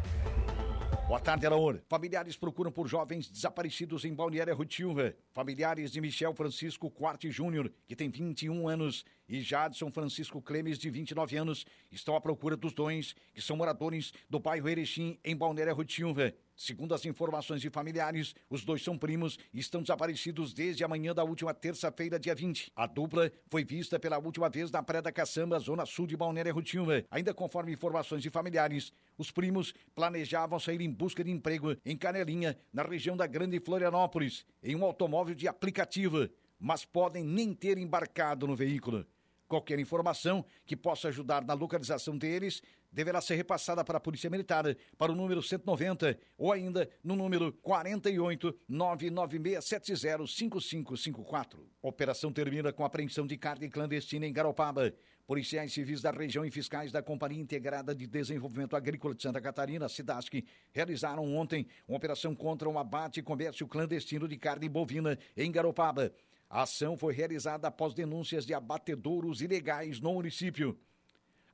[1.11, 1.81] Boa tarde, Alaor.
[1.89, 5.13] Familiares procuram por jovens desaparecidos em Balneário Rutilva.
[5.33, 10.89] Familiares de Michel Francisco Quarte Júnior, que tem 21 anos, e Jadson Francisco Clemes, de
[10.89, 15.75] 29 anos, estão à procura dos dois, que são moradores do bairro Erechim, em Balneário
[15.75, 16.33] Rutilva.
[16.61, 21.11] Segundo as informações de familiares, os dois são primos e estão desaparecidos desde a manhã
[21.11, 22.71] da última terça-feira, dia 20.
[22.75, 26.53] A dupla foi vista pela última vez na Praia da Caçamba, zona sul de Balneário
[26.53, 27.03] Rutilva.
[27.09, 32.55] Ainda conforme informações de familiares, os primos planejavam sair em busca de emprego em Canelinha,
[32.71, 38.45] na região da Grande Florianópolis, em um automóvel de aplicativo, mas podem nem ter embarcado
[38.45, 39.03] no veículo.
[39.51, 44.63] Qualquer informação que possa ajudar na localização deles deverá ser repassada para a Polícia Militar
[44.97, 51.69] para o número 190 ou ainda no número 48 99670 5554.
[51.81, 54.93] Operação termina com apreensão de carga clandestina em Garopaba.
[55.27, 59.89] Policiais civis da região e fiscais da Companhia Integrada de Desenvolvimento Agrícola de Santa Catarina,
[59.89, 65.51] SIDASC, realizaram ontem uma operação contra um abate e comércio clandestino de carne bovina em
[65.51, 66.13] Garopaba.
[66.51, 70.77] A ação foi realizada após denúncias de abatedouros ilegais no município.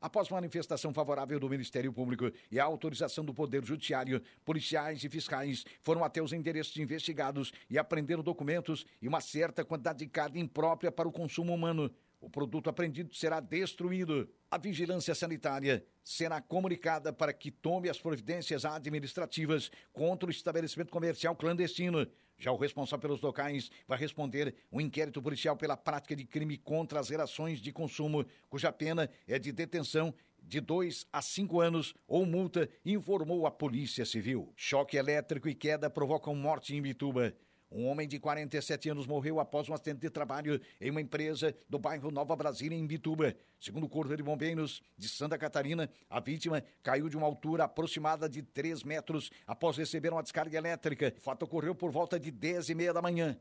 [0.01, 5.65] Após manifestação favorável do Ministério Público e a autorização do Poder Judiciário, policiais e fiscais
[5.83, 10.91] foram até os endereços investigados e apreenderam documentos e uma certa quantidade de carne imprópria
[10.91, 11.93] para o consumo humano.
[12.19, 14.27] O produto apreendido será destruído.
[14.49, 21.35] A vigilância sanitária será comunicada para que tome as providências administrativas contra o estabelecimento comercial
[21.35, 22.07] clandestino.
[22.37, 26.99] Já o responsável pelos locais vai responder um inquérito policial pela prática de crime contra
[26.99, 32.25] as relações de consumo, cuja pena é de detenção de dois a cinco anos ou
[32.25, 34.53] multa, informou a Polícia Civil.
[34.55, 37.35] Choque elétrico e queda provocam morte em Bituba.
[37.69, 41.77] Um homem de 47 anos morreu após um acidente de trabalho em uma empresa do
[41.77, 43.35] bairro Nova Brasília, em Bituba.
[43.59, 48.29] Segundo o Corpo de Bombeiros de Santa Catarina, a vítima caiu de uma altura aproximada
[48.29, 51.13] de 3 metros após receber uma descarga elétrica.
[51.17, 53.37] O fato ocorreu por volta de 10 e meia da manhã.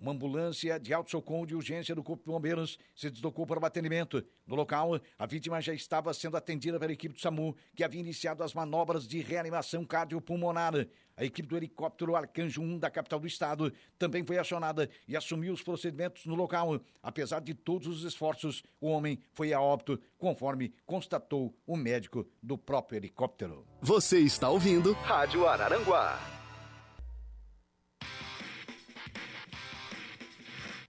[0.00, 4.24] Uma ambulância de alto-socorro de urgência do Corpo de Bombeiros se deslocou para o atendimento.
[4.46, 8.42] No local, a vítima já estava sendo atendida pela equipe do SAMU, que havia iniciado
[8.42, 10.86] as manobras de reanimação cardiopulmonar.
[11.18, 15.52] A equipe do helicóptero Arcanjo 1 da capital do estado também foi acionada e assumiu
[15.52, 16.80] os procedimentos no local.
[17.02, 22.56] Apesar de todos os esforços, o homem foi a óbito, conforme constatou o médico do
[22.56, 23.66] próprio helicóptero.
[23.82, 26.39] Você está ouvindo Rádio Araranguá.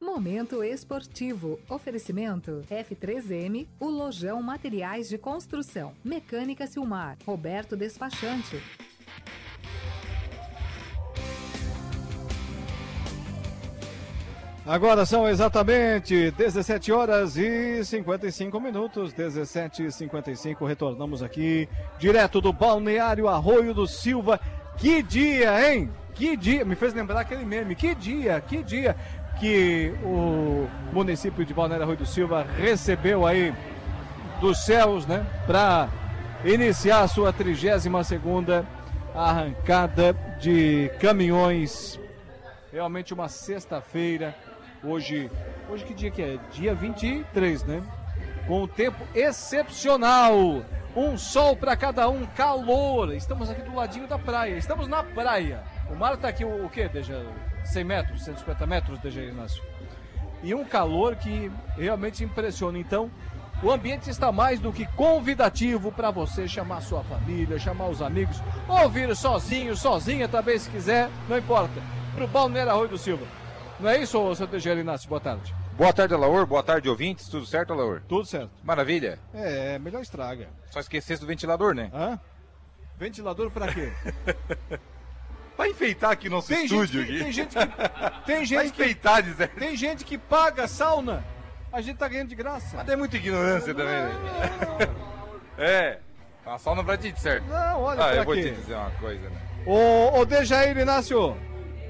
[0.01, 1.59] Momento esportivo.
[1.69, 5.93] Oferecimento F3M, o Lojão Materiais de Construção.
[6.03, 7.19] Mecânica Silmar.
[7.23, 8.59] Roberto Despachante.
[14.65, 20.65] Agora são exatamente 17 horas e 55 minutos, 17 e 55.
[20.65, 24.39] Retornamos aqui direto do balneário Arroio do Silva.
[24.77, 25.91] Que dia, hein?
[26.15, 27.75] Que dia, me fez lembrar aquele meme.
[27.75, 28.95] Que dia, que dia
[29.41, 33.51] que o município de Balneário Arroio do Silva recebeu aí
[34.39, 35.89] dos céus, né, para
[36.45, 38.63] iniciar a sua 32 segunda
[39.15, 41.99] arrancada de caminhões.
[42.71, 44.35] Realmente uma sexta-feira.
[44.83, 45.29] Hoje,
[45.67, 46.37] hoje que dia que é?
[46.51, 47.81] Dia 23, né?
[48.47, 50.63] Com um tempo excepcional.
[50.95, 53.11] Um sol para cada um, calor.
[53.15, 54.55] Estamos aqui do ladinho da praia.
[54.55, 55.63] Estamos na praia.
[55.89, 56.87] O mar está aqui o, o quê?
[56.87, 57.25] Deixa
[57.65, 59.63] 100 metros, 150 metros, deixa Inácio.
[60.43, 62.77] E um calor que realmente impressiona.
[62.77, 63.11] Então,
[63.63, 68.41] o ambiente está mais do que convidativo para você chamar sua família, chamar os amigos,
[68.67, 71.81] ouvir sozinho, sozinha também se quiser, não importa.
[72.15, 73.25] Para o Balneário Arroio do Silva.
[73.79, 75.07] Não é isso, seu DG Inácio?
[75.07, 75.53] Boa tarde.
[75.77, 76.45] Boa tarde, Alaor.
[76.45, 77.27] Boa tarde, ouvintes.
[77.27, 78.01] Tudo certo, Alaor?
[78.07, 78.51] Tudo certo.
[78.63, 79.19] Maravilha.
[79.33, 80.49] É, melhor estraga.
[80.69, 81.89] Só esquecesse do ventilador, né?
[81.93, 82.19] Hã?
[82.97, 83.91] Ventilador para quê?
[85.57, 87.05] Vai enfeitar aqui nosso tem estúdio.
[87.05, 88.25] Gente que, tem gente que.
[88.25, 89.47] Tem gente Vai enfeitar, que.
[89.59, 91.23] Tem gente que paga sauna.
[91.71, 92.75] A gente tá ganhando de graça.
[92.75, 94.11] Mas tem muita ignorância também, né?
[95.57, 95.99] É.
[96.45, 97.45] A sauna pra ti, certo?
[97.47, 99.37] Não, olha Ah, eu vou te dizer uma coisa, né?
[99.65, 101.37] Ô, ô Dejair Inácio,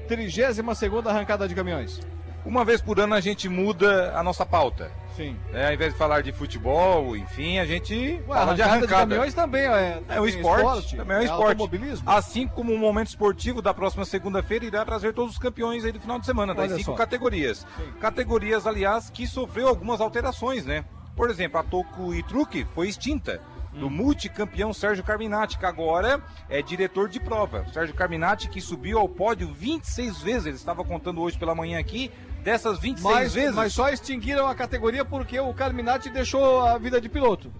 [0.08, 2.00] 32 segunda arrancada de caminhões.
[2.44, 4.90] Uma vez por ano a gente muda a nossa pauta.
[5.16, 5.36] Sim.
[5.52, 9.00] É, ao invés de falar de futebol, enfim, a gente Ué, fala de arrancada arrancada.
[9.02, 11.42] caminhões também é, É um também esporte, também é um esporte.
[11.48, 12.10] automobilismo.
[12.10, 16.00] Assim como o momento esportivo da próxima segunda-feira irá trazer todos os campeões aí do
[16.00, 16.96] final de semana, das Olha cinco só.
[16.96, 17.64] categorias.
[18.00, 20.84] Categorias, aliás, que sofreu algumas alterações, né?
[21.14, 23.40] Por exemplo, a Toco e Truque foi extinta.
[23.72, 27.64] Do multicampeão Sérgio Carminati, que agora é diretor de prova.
[27.72, 30.46] Sérgio Carminati que subiu ao pódio 26 vezes.
[30.46, 32.10] Ele estava contando hoje pela manhã aqui.
[32.42, 33.54] Dessas 26 Mas, vezes.
[33.54, 37.52] mas só extinguiram a categoria porque o Carminati deixou a vida de piloto.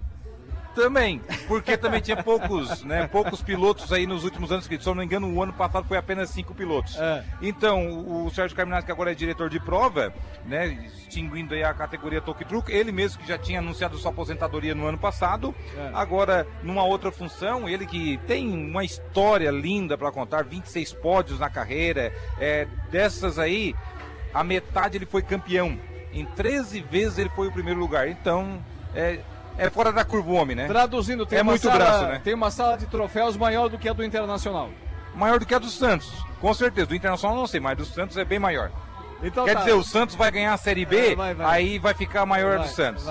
[0.75, 4.95] Também, porque também tinha poucos, né, poucos pilotos aí nos últimos anos, que se eu
[4.95, 6.99] não me engano, o ano passado foi apenas cinco pilotos.
[6.99, 7.23] É.
[7.43, 10.15] Então, o, Sérgio Carminati, que agora é diretor de prova,
[10.47, 14.75] né, extinguindo aí a categoria Toque Truque, ele mesmo que já tinha anunciado sua aposentadoria
[14.75, 15.91] no ano passado, É.
[15.93, 21.51] agora numa outra função, ele que tem uma história linda para contar, 26 pódios na
[21.51, 23.75] carreira, é, dessas aí,
[24.33, 25.79] a metade ele foi campeão.
[26.13, 28.09] Em 13 vezes ele foi o primeiro lugar.
[28.09, 28.63] Então,
[28.95, 29.21] é,
[29.59, 30.67] é fora da curva o homem, né?
[30.67, 32.21] Traduzindo, tem É uma muito sala, braço, né?
[32.23, 34.71] Tem uma sala de troféus maior do que a do Internacional.
[35.15, 36.87] Maior do que a do Santos, com certeza.
[36.87, 38.71] Do Internacional não sei, mas do Santos é bem maior.
[39.23, 39.61] Então Quer tá.
[39.61, 41.47] dizer, o Santos vai ganhar a Série B, É, vai, vai.
[41.47, 43.05] aí vai ficar maior Vai, do Santos.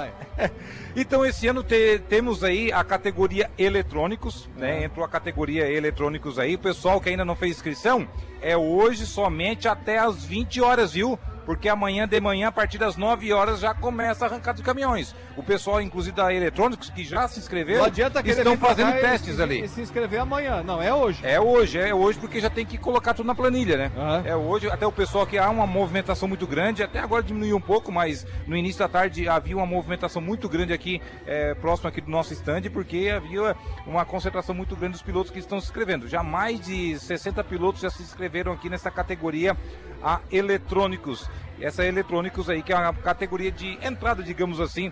[0.96, 4.82] então, esse ano te- temos aí a categoria eletrônicos, né?
[4.82, 4.84] É.
[4.86, 6.56] Entrou a categoria eletrônicos aí.
[6.56, 8.08] O pessoal que ainda não fez inscrição,
[8.42, 11.18] é hoje somente até as 20 horas, viu?
[11.46, 15.16] Porque amanhã de manhã, a partir das 9 horas, já começa a arrancada de caminhões.
[15.36, 19.38] O pessoal, inclusive da Eletrônicos, que já se inscreveram, Não adianta querer estão fazendo testes
[19.38, 19.64] e, ali.
[19.64, 20.62] E se inscrever amanhã.
[20.64, 21.20] Não, é hoje.
[21.24, 23.92] É hoje, é hoje, porque já tem que colocar tudo na planilha, né?
[23.98, 24.24] Aham.
[24.26, 27.62] É hoje, até o pessoal que há uma movimentação muito grande, até agora diminuiu um
[27.62, 32.02] pouco, mas no início da tarde havia uma movimentação muito grande aqui, é, próximo aqui
[32.02, 36.08] do nosso stand, porque havia uma concentração muito grande dos pilotos que estão se inscrevendo.
[36.08, 39.56] Já mais de 60 pilotos já se inscreveram aqui nessa categoria
[40.04, 41.30] a eletrônicos.
[41.60, 44.92] Essa eletrônicos aí, que é uma categoria de entrada, digamos assim,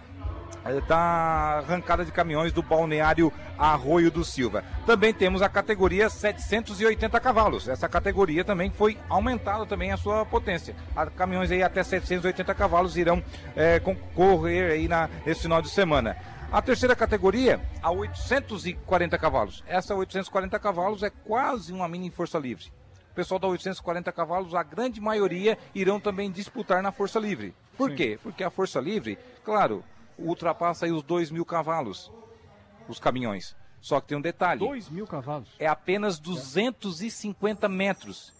[0.66, 4.64] eh, da arrancada de caminhões do balneário Arroio do Silva.
[4.86, 7.68] Também temos a categoria 780 cavalos.
[7.68, 10.76] Essa categoria também foi aumentada também a sua potência.
[10.96, 13.24] A caminhões aí até 780 cavalos irão
[13.56, 16.16] eh, concorrer aí na, nesse final de semana.
[16.52, 19.64] A terceira categoria, a 840 cavalos.
[19.68, 22.72] Essa 840 cavalos é quase uma mini força livre.
[23.20, 27.54] Pessoal da 840 cavalos, a grande maioria irão também disputar na força livre.
[27.78, 27.96] Por Sim.
[27.98, 28.20] quê?
[28.24, 29.84] Porque a força livre, claro,
[30.18, 32.10] ultrapassa aí os 2 mil cavalos,
[32.88, 33.58] os caminhões.
[33.82, 34.62] Só que tem um detalhe.
[34.62, 35.50] 2 mil cavalos.
[35.60, 38.32] É apenas 250 metros.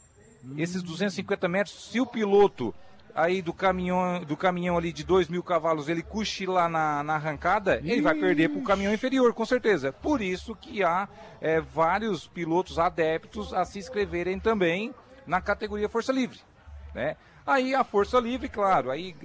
[0.56, 2.74] Esses 250 metros, se o piloto
[3.20, 7.82] aí do caminhão, do caminhão ali de 2 mil cavalos, ele cochilar na, na arrancada,
[7.84, 9.92] ele vai perder para o caminhão inferior, com certeza.
[9.92, 11.08] Por isso que há
[11.42, 14.96] é, vários pilotos adeptos a se inscreverem também
[15.28, 16.40] na categoria Força Livre.
[16.96, 17.18] Né?
[17.50, 19.16] Aí a Força Livre, claro, aí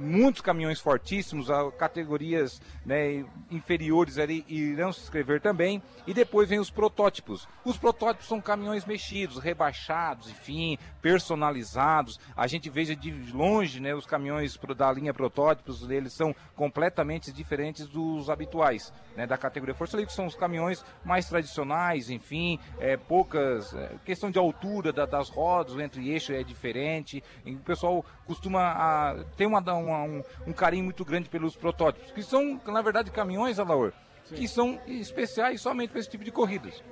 [0.00, 5.82] muitos caminhões fortíssimos, categorias né, inferiores ali irão se inscrever também.
[6.06, 7.46] E depois vem os protótipos.
[7.62, 12.18] Os protótipos são caminhões mexidos, rebaixados, enfim, personalizados.
[12.34, 17.86] A gente veja de longe né, os caminhões da linha protótipos, eles são completamente diferentes
[17.86, 18.92] dos habituais.
[19.14, 23.72] Né, da categoria Força Livre são os caminhões mais tradicionais, enfim, é, poucas.
[23.74, 27.22] é, questão de altura da- das rodas, entre-eixo é diferente.
[27.44, 32.10] E o pessoal costuma a, ter uma, uma- um, um carinho muito grande pelos protótipos,
[32.12, 33.92] que são, na verdade, caminhões, Alaor,
[34.28, 36.82] que são especiais somente para esse tipo de corridas.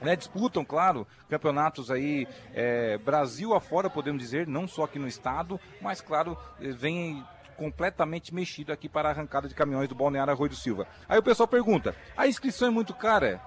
[0.00, 5.60] Né, disputam, claro, campeonatos aí é, Brasil afora, podemos dizer, não só aqui no estado,
[5.80, 7.24] mas claro, eh, vem
[7.56, 10.88] completamente mexido aqui para a arrancada de caminhões do Balneário Arroio do Silva.
[11.08, 13.40] Aí o pessoal pergunta: a inscrição é muito cara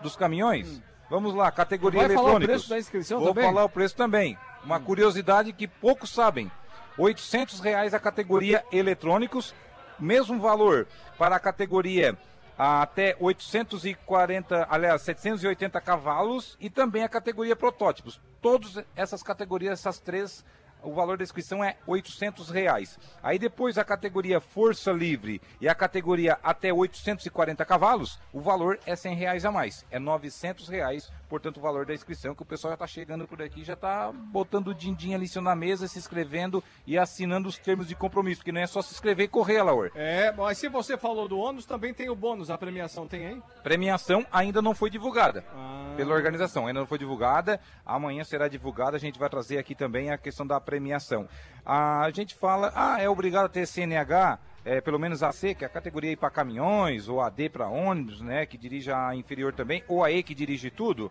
[0.00, 0.80] dos caminhões?
[1.10, 3.44] Vamos lá, categoria Vai falar o preço da inscrição Vou também?
[3.44, 4.38] falar o preço também.
[4.64, 6.50] Uma curiosidade que poucos sabem.
[6.96, 9.54] 800 reais a categoria eletrônicos,
[9.98, 12.16] mesmo valor para a categoria
[12.58, 18.20] até 840, aliás, 780 cavalos e também a categoria protótipos.
[18.42, 20.44] Todas essas categorias, essas três,
[20.82, 22.98] o valor da inscrição é 800 reais.
[23.22, 28.94] Aí depois a categoria Força Livre e a categoria até 840 cavalos, o valor é
[28.96, 29.84] 100 reais a mais.
[29.90, 33.40] É 900 reais, portanto, o valor da inscrição, que o pessoal já está chegando por
[33.42, 37.86] aqui, já está botando o din-din ali na mesa, se inscrevendo e assinando os termos
[37.86, 39.90] de compromisso, porque não é só se inscrever e correr, Laur.
[39.94, 43.42] É, mas se você falou do ônus, também tem o bônus, a premiação tem aí?
[43.62, 45.92] Premiação ainda não foi divulgada Ah.
[45.96, 47.60] pela organização, ainda não foi divulgada.
[47.84, 48.96] Amanhã será divulgada.
[48.96, 51.26] A gente vai trazer aqui também a questão da premiação.
[51.64, 55.66] A gente fala, ah, é obrigado a ter CNH, é, pelo menos AC, que é
[55.66, 60.04] a categoria para caminhões, ou AD para ônibus, né, que dirige a inferior também, ou
[60.04, 61.10] a E que dirige tudo.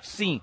[0.00, 0.40] Sim,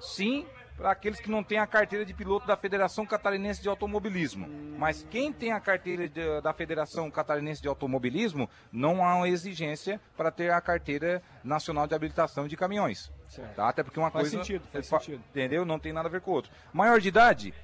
[0.00, 0.46] sim.
[0.76, 4.46] Para aqueles que não têm a carteira de piloto da Federação Catarinense de Automobilismo.
[4.78, 9.98] Mas quem tem a carteira de- da Federação Catarinense de Automobilismo, não há uma exigência
[10.16, 13.10] para ter a carteira nacional de habilitação de caminhões.
[13.54, 13.70] Tá?
[13.70, 14.36] Até porque uma Faz coisa.
[14.44, 15.22] sentido, faz fa- sentido.
[15.30, 15.64] Entendeu?
[15.64, 16.50] Não tem nada a ver com o outro.
[16.74, 17.54] Maior de idade?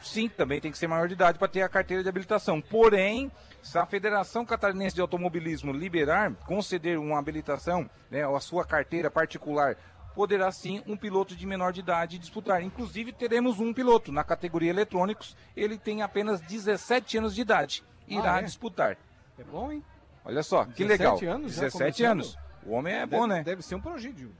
[0.00, 2.60] Sim, também tem que ser maior de idade para ter a carteira de habilitação.
[2.60, 3.30] Porém,
[3.62, 9.08] se a Federação Catarinense de Automobilismo liberar, conceder uma habilitação, né, ou a sua carteira
[9.10, 9.76] particular,
[10.14, 12.62] poderá sim um piloto de menor de idade disputar.
[12.62, 18.36] Inclusive, teremos um piloto na categoria eletrônicos, ele tem apenas 17 anos de idade, irá
[18.36, 18.42] Ah, é?
[18.42, 18.96] disputar.
[19.38, 19.82] É bom, hein?
[20.24, 21.36] Olha só, que 17 legal.
[21.36, 22.10] anos já 17 começando?
[22.12, 22.38] anos.
[22.64, 23.42] O homem é bom, Deve- né?
[23.44, 24.32] Deve ser um prodígio.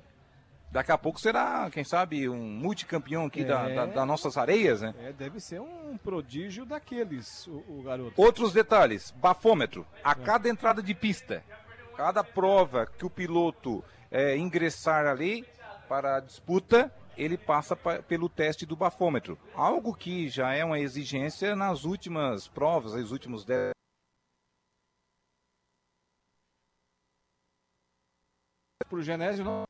[0.70, 3.74] Daqui a pouco será, quem sabe, um multicampeão aqui da, É.
[3.74, 4.94] da- das nossas areias, né?
[5.02, 8.14] É, deve ser um prodígio daqueles, o, o garoto.
[8.16, 9.86] Outros detalhes, bafômetro.
[10.02, 11.44] A cada entrada de pista,
[11.96, 15.44] cada prova que o piloto é, ingressar ali
[15.92, 19.38] para a disputa, ele passa pa- pelo teste do bafômetro.
[19.54, 23.72] Algo que já é uma exigência nas últimas provas, nos últimos 10
[28.88, 29.64] Pro Genésio não.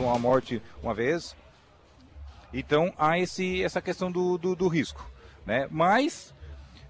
[0.00, 1.36] Uma morte uma vez.
[2.52, 5.08] Então há esse, essa questão do, do, do risco.
[5.44, 5.68] Né?
[5.70, 6.34] Mas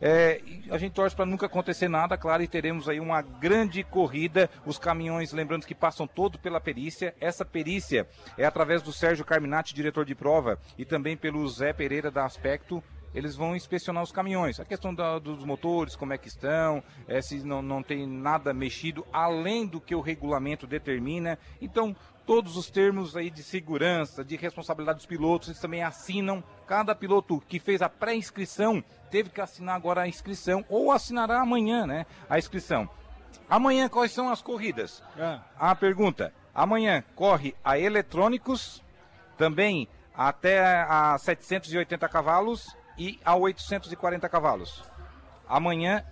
[0.01, 0.40] é,
[0.71, 4.49] a gente torce para nunca acontecer nada, claro, e teremos aí uma grande corrida.
[4.64, 7.14] Os caminhões, lembrando que passam todo pela perícia.
[7.21, 12.11] Essa perícia é através do Sérgio Carminati, diretor de prova, e também pelo Zé Pereira
[12.11, 12.83] da Aspecto.
[13.14, 17.23] Eles vão inspecionar os caminhões, a questão da- dos motores, como é que estão, é,
[17.23, 21.38] se não, não tem nada mexido além do que o regulamento determina.
[21.61, 21.97] Então,
[22.29, 26.45] todos os termos aí de segurança, de responsabilidade dos pilotos, eles também assinam.
[26.67, 31.87] Cada piloto que fez a pré-inscrição teve que assinar agora a inscrição ou assinará amanhã,
[31.87, 32.05] né?
[32.29, 32.87] A inscrição.
[33.49, 35.03] Amanhã quais são as corridas?
[35.19, 35.41] Ah.
[35.59, 38.85] A pergunta: amanhã corre a eletrônicos,
[39.38, 44.85] também até a 780 cavalos e a 840 cavalos.
[45.49, 46.05] Amanhã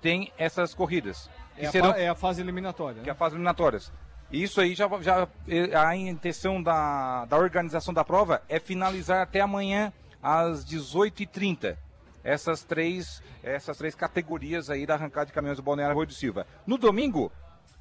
[0.00, 1.30] tem essas corridas.
[1.56, 3.02] É Que a, serão fa- é a fase eliminatória.
[3.02, 3.12] que é Né?
[3.12, 3.92] a fase eliminatórias.
[4.32, 9.40] Isso aí já, já eh, a intenção da, da organização da prova é finalizar até
[9.40, 11.76] amanhã às 18h30.
[12.22, 16.46] Essas três, essas três categorias aí da arrancada de caminhões do Balneário Rui do Silva.
[16.64, 17.32] No domingo,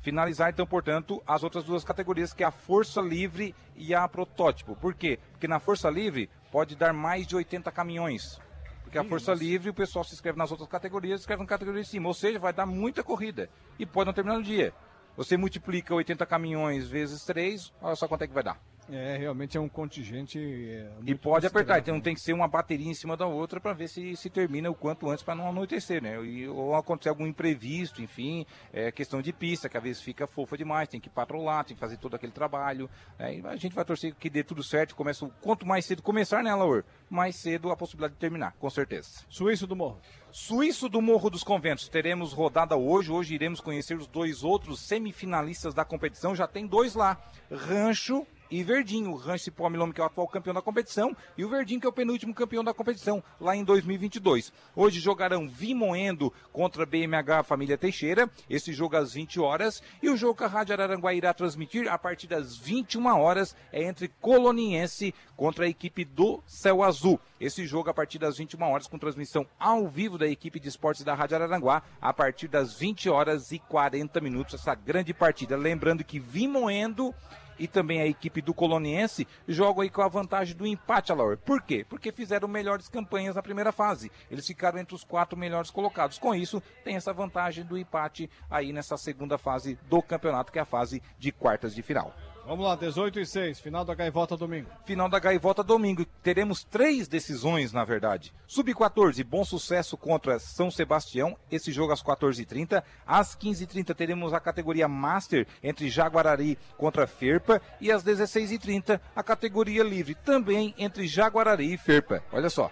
[0.01, 4.75] finalizar então, portanto, as outras duas categorias, que é a Força Livre e a Protótipo.
[4.75, 5.19] Por quê?
[5.31, 8.39] Porque na Força Livre pode dar mais de 80 caminhões.
[8.81, 11.83] Porque a Força Livre, o pessoal se inscreve nas outras categorias, se inscreve na categoria
[11.83, 12.07] de cima.
[12.07, 13.47] Ou seja, vai dar muita corrida.
[13.77, 14.73] E pode não terminar no dia.
[15.15, 18.59] Você multiplica 80 caminhões vezes 3, olha só quanto é que vai dar.
[18.91, 20.39] É, realmente é um contingente.
[20.39, 23.71] é, E pode apertar, então tem que ser uma bateria em cima da outra para
[23.73, 26.19] ver se se termina o quanto antes para não anoitecer, né?
[26.25, 30.57] E, ou acontecer algum imprevisto, enfim, é questão de pista, que às vezes fica fofa
[30.57, 32.89] demais, tem que patrolar, tem que fazer todo aquele trabalho.
[33.19, 33.39] né?
[33.45, 36.53] A gente vai torcer que dê tudo certo, começa o- quanto mais cedo começar, né,
[36.55, 36.83] Laur?
[37.09, 39.23] Mais cedo a possibilidade de terminar, com certeza.
[39.29, 39.99] Suíço do Morro.
[40.31, 43.11] Suíço do Morro dos Conventos, teremos rodada hoje.
[43.11, 46.35] Hoje iremos conhecer os dois outros semifinalistas da competição.
[46.35, 47.19] Já tem dois lá:
[47.51, 49.11] Rancho e Verdinho.
[49.11, 51.89] O Rancho Cipó que é o atual campeão da competição, e o Verdinho, que é
[51.89, 54.51] o penúltimo campeão da competição, lá em 2022.
[54.75, 60.35] Hoje jogarão Vimoendo contra BMH Família Teixeira, esse jogo às 20 horas, e o jogo
[60.35, 65.65] que a Rádio Araranguá irá transmitir a partir das 21 horas é entre Coloniense contra
[65.65, 67.19] a equipe do Céu Azul.
[67.39, 71.03] Esse jogo a partir das 21 horas com transmissão ao vivo da equipe de esportes
[71.03, 75.55] da Rádio Araranguá a partir das 20 horas e 40 minutos essa grande partida.
[75.55, 77.15] Lembrando que Vimoendo
[77.59, 81.37] e também a equipe do Coloniense jogam aí com a vantagem do empate, Alaur.
[81.37, 81.85] Por quê?
[81.87, 84.11] Porque fizeram melhores campanhas na primeira fase.
[84.31, 86.17] Eles ficaram entre os quatro melhores colocados.
[86.17, 90.61] Com isso, tem essa vantagem do empate aí nessa segunda fase do campeonato, que é
[90.61, 92.13] a fase de quartas de final.
[92.49, 94.71] Vamos lá, 18 e 6, final da Gaivota domingo.
[94.83, 96.03] Final da Gaivota domingo.
[96.23, 98.33] Teremos três decisões, na verdade.
[98.47, 101.37] Sub-14, bom sucesso contra São Sebastião.
[101.51, 102.81] Esse jogo às 14h30.
[103.05, 107.61] Às 15h30 teremos a categoria Master entre Jaguarari contra Ferpa.
[107.79, 112.23] E às 16h30 a categoria livre também entre Jaguarari e Ferpa.
[112.33, 112.71] Olha só.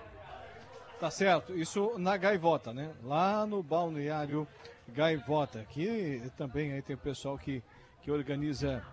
[1.00, 2.94] Tá certo, isso na Gaivota, né?
[3.04, 4.48] Lá no balneário
[4.88, 5.60] Gaivota.
[5.60, 7.62] Aqui também aí tem o pessoal que,
[8.02, 8.84] que organiza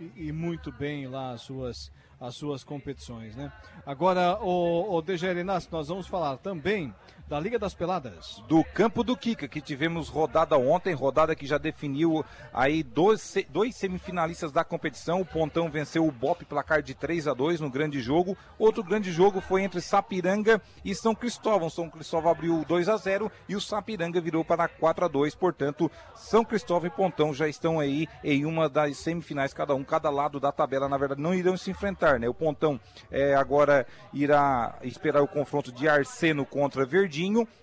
[0.00, 3.52] e, e, muito bem lá as suas, as suas competições, né?
[3.84, 6.94] Agora, o, o DGR Inácio, nós vamos falar também
[7.28, 8.42] da Liga das Peladas.
[8.46, 12.24] Do Campo do Kika, que tivemos rodada ontem, rodada que já definiu
[12.54, 15.20] aí dois, dois semifinalistas da competição.
[15.20, 18.36] O Pontão venceu o Bop placar de 3 a 2 no grande jogo.
[18.58, 21.68] Outro grande jogo foi entre Sapiranga e São Cristóvão.
[21.68, 25.90] São Cristóvão abriu 2 a 0 e o Sapiranga virou para 4 a 2 Portanto,
[26.14, 30.38] São Cristóvão e Pontão já estão aí em uma das semifinais, cada um, cada lado
[30.38, 30.88] da tabela.
[30.88, 32.28] Na verdade, não irão se enfrentar, né?
[32.28, 37.15] O Pontão é, agora irá esperar o confronto de Arseno contra Verdinho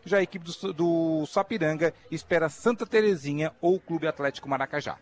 [0.06, 4.97] Já a equipe do, do Sapiranga espera Santa Terezinha ou Clube Atlético Maracajá.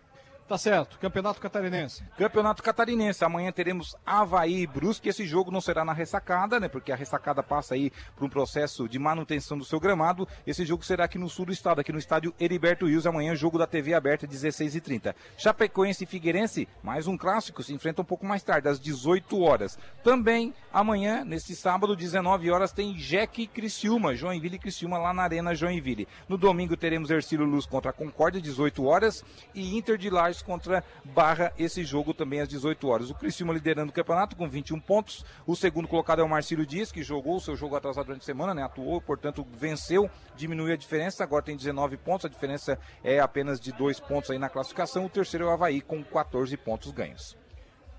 [0.51, 0.99] Tá certo.
[0.99, 2.03] Campeonato Catarinense.
[2.17, 3.23] Campeonato Catarinense.
[3.23, 5.07] Amanhã teremos Havaí e Brusque.
[5.07, 6.67] Esse jogo não será na ressacada, né?
[6.67, 10.27] Porque a ressacada passa aí por um processo de manutenção do seu gramado.
[10.45, 13.07] Esse jogo será aqui no sul do estado, aqui no estádio Heriberto Wills.
[13.07, 15.15] Amanhã, jogo da TV aberta, 16h30.
[15.37, 19.79] Chapecoense e Figueirense, mais um clássico, se enfrenta um pouco mais tarde, às 18 horas.
[20.03, 25.23] Também amanhã, nesse sábado, 19 horas, tem Jeque e Criciúma, Joinville e Criciúma lá na
[25.23, 26.09] Arena Joinville.
[26.27, 29.23] No domingo teremos Ercílio Luz contra a Concórdia, 18 horas,
[29.55, 33.09] e Inter de Lages contra Barra, esse jogo também às 18 horas.
[33.09, 35.25] O Criciúma liderando o campeonato com 21 pontos.
[35.45, 38.25] O segundo colocado é o Marcílio Dias, que jogou o seu jogo atrasado durante a
[38.25, 38.63] semana, né?
[38.63, 43.71] Atuou, portanto, venceu, diminuiu a diferença, agora tem 19 pontos, a diferença é apenas de
[43.71, 45.05] dois pontos aí na classificação.
[45.05, 47.40] O terceiro é o Havaí com 14 pontos ganhos.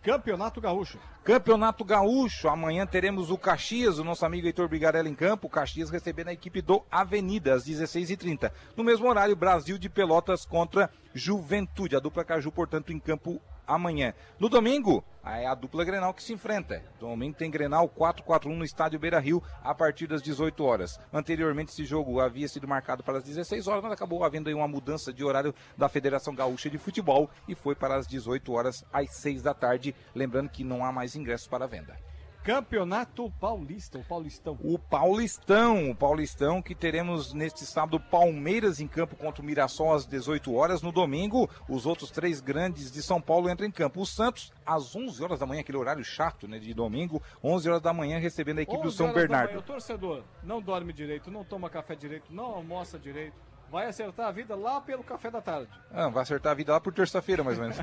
[0.02, 0.98] Campeonato Gaúcho.
[1.22, 2.48] Campeonato Gaúcho.
[2.48, 5.46] Amanhã teremos o Caxias, o nosso amigo Heitor Brigarella em campo.
[5.46, 8.50] O Caxias recebendo a equipe do Avenida às 16h30.
[8.76, 11.94] No mesmo horário, Brasil de Pelotas contra Juventude.
[11.94, 14.14] A dupla Caju, portanto, em campo amanhã.
[14.38, 16.82] No domingo, é a dupla Grenal que se enfrenta.
[16.98, 20.98] Domingo tem Grenal 4-4-1 no estádio Beira Rio a partir das 18 horas.
[21.12, 24.66] Anteriormente esse jogo havia sido marcado para as 16 horas, mas acabou havendo aí uma
[24.66, 29.10] mudança de horário da Federação Gaúcha de Futebol e foi para as 18 horas às
[29.16, 29.94] 6 da tarde.
[30.14, 31.96] Lembrando que não há mais ingressos para venda.
[32.42, 34.58] Campeonato Paulista, o Paulistão.
[34.64, 40.04] O Paulistão, o Paulistão que teremos neste sábado Palmeiras em campo contra o Mirassol às
[40.04, 40.82] 18 horas.
[40.82, 44.00] No domingo, os outros três grandes de São Paulo entram em campo.
[44.00, 47.82] O Santos, às 11 horas da manhã, aquele horário chato, né, de domingo, 11 horas
[47.82, 49.60] da manhã, recebendo a equipe do São Bernardo.
[49.60, 54.30] o torcedor não dorme direito, não toma café direito, não almoça direito vai acertar a
[54.30, 55.70] vida lá pelo café da tarde.
[55.90, 57.78] Ah, vai acertar a vida lá por terça-feira, mais ou menos.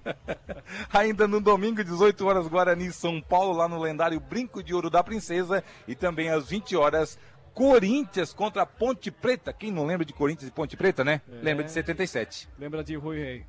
[0.90, 5.04] Ainda no domingo, 18 horas, Guarani São Paulo, lá no lendário Brinco de Ouro da
[5.04, 5.62] Princesa.
[5.86, 7.18] E também às 20 horas,
[7.52, 9.52] Corinthians contra Ponte Preta.
[9.52, 11.20] Quem não lembra de Corinthians e Ponte Preta, né?
[11.30, 11.44] É...
[11.44, 12.48] Lembra de 77.
[12.58, 13.46] Lembra de Rui Rei.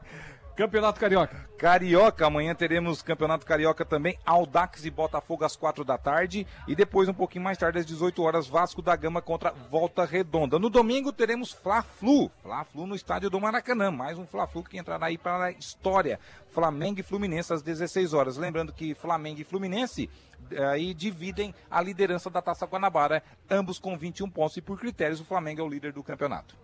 [0.55, 1.49] Campeonato Carioca.
[1.57, 7.09] Carioca, amanhã teremos Campeonato Carioca também, Aldax e Botafogo às quatro da tarde e depois
[7.09, 10.57] um pouquinho mais tarde às 18 horas Vasco da Gama contra Volta Redonda.
[10.57, 15.17] No domingo teremos Fla-Flu, Fla-Flu no estádio do Maracanã, mais um Fla-Flu que entrará aí
[15.17, 16.21] para a história.
[16.53, 18.37] Flamengo e Fluminense às 16 horas.
[18.37, 20.09] Lembrando que Flamengo e Fluminense
[20.51, 25.19] eh, aí dividem a liderança da Taça Guanabara, ambos com 21 pontos e por critérios
[25.19, 26.55] o Flamengo é o líder do campeonato.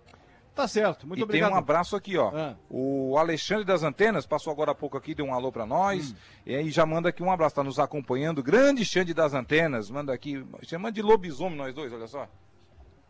[0.61, 1.49] Tá certo, muito e obrigado.
[1.49, 2.31] tem um abraço aqui, ó.
[2.35, 2.55] Ah.
[2.69, 6.11] O Alexandre das Antenas passou agora há pouco aqui, deu um alô para nós.
[6.11, 6.15] Hum.
[6.45, 8.43] E aí já manda aqui um abraço, tá nos acompanhando.
[8.43, 12.27] Grande Xande das Antenas, manda aqui, chama de lobisomem nós dois, olha só.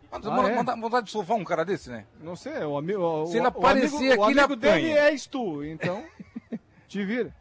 [0.10, 0.56] Manda, ah, é?
[0.56, 2.06] manda, vontade de sovar um cara desse, né?
[2.22, 3.26] Não sei, o amigo.
[3.28, 6.06] Se ele aparecer aqui, o amigo dele és tu, então.
[6.88, 7.34] te vira.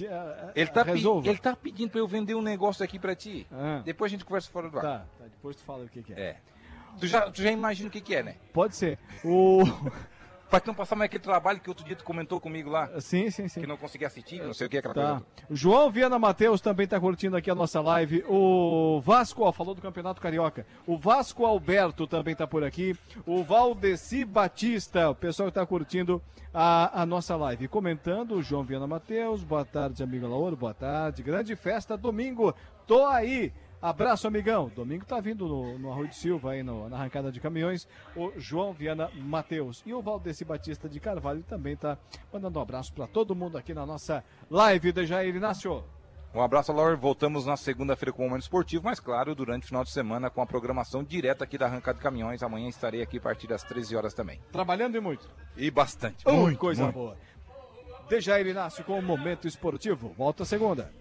[0.00, 3.46] Eh, eh, ele tá, ele tá pedindo pra eu vender um negócio aqui pra ti.
[3.52, 3.82] Ah.
[3.84, 4.82] Depois a gente conversa fora do ar.
[4.82, 6.20] Tá, tá, depois tu fala o que, que é.
[6.20, 6.36] É.
[6.98, 8.34] Tu já, tu já imagina o que, que é, né?
[8.52, 8.98] Pode ser.
[9.24, 9.62] O.
[10.50, 12.90] Faz tempo passar mais aquele trabalho que outro dia tu comentou comigo lá.
[13.00, 13.60] Sim, sim, sim.
[13.60, 15.00] Que não conseguia assistir, não sei o que, aquela Tá.
[15.10, 15.24] coisa.
[15.48, 18.24] O João Viana Matheus também está curtindo aqui a nossa live.
[18.28, 20.66] O Vasco, ó, falou do Campeonato Carioca.
[20.88, 22.96] O Vasco Alberto também está por aqui.
[23.24, 26.20] O Valdeci Batista, o pessoal está curtindo
[26.52, 27.68] a, a nossa live.
[27.68, 29.44] Comentando, o João Viana Matheus.
[29.44, 30.56] Boa tarde, amigo Lauro.
[30.56, 31.22] Boa tarde.
[31.22, 32.52] Grande festa domingo.
[32.88, 33.52] Tô aí.
[33.82, 34.70] Abraço, amigão.
[34.74, 38.30] Domingo tá vindo no, no Arroio de Silva, aí no- na arrancada de caminhões, o
[38.36, 39.82] João Viana Matheus.
[39.86, 41.96] E o Valdeci Batista de Carvalho também tá
[42.32, 45.82] mandando um abraço para todo mundo aqui na nossa live de Jair Inácio.
[46.32, 46.94] Um abraço, Laura.
[46.94, 50.40] Voltamos na segunda-feira com o Momento Esportivo, mas claro, durante o final de semana com
[50.42, 52.42] a programação direta aqui da Arrancada de Caminhões.
[52.42, 54.40] Amanhã estarei aqui a partir das 13 horas também.
[54.52, 55.28] Trabalhando e muito.
[55.56, 56.22] E bastante.
[56.26, 56.94] Oh, muito, coisa muito.
[56.94, 57.16] boa.
[58.08, 60.10] De Jair Inácio com o Momento Esportivo.
[60.16, 60.92] Volta segunda.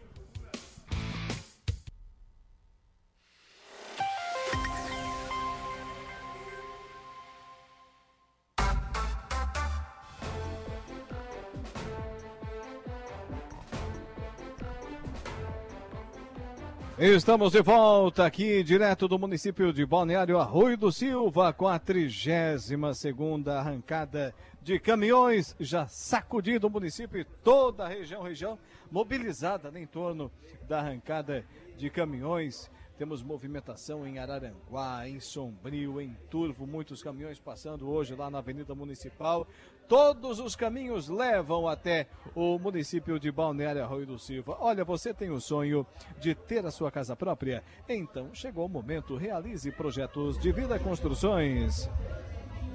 [17.01, 22.97] Estamos de volta aqui, direto do município de Balneário Arroio do Silva, com a 32
[22.97, 28.59] segunda arrancada de caminhões, já sacudindo o município e toda a região, região
[28.91, 30.29] mobilizada né, em torno
[30.67, 31.45] da arrancada
[31.77, 32.69] de caminhões.
[32.99, 38.75] Temos movimentação em Araranguá, em Sombrio, em Turvo, muitos caminhões passando hoje lá na Avenida
[38.75, 39.47] Municipal.
[39.87, 44.57] Todos os caminhos levam até o município de Balneário Arroio do Silva.
[44.59, 45.87] Olha, você tem o sonho
[46.19, 47.63] de ter a sua casa própria?
[47.87, 51.89] Então chegou o momento, realize projetos de vida construções.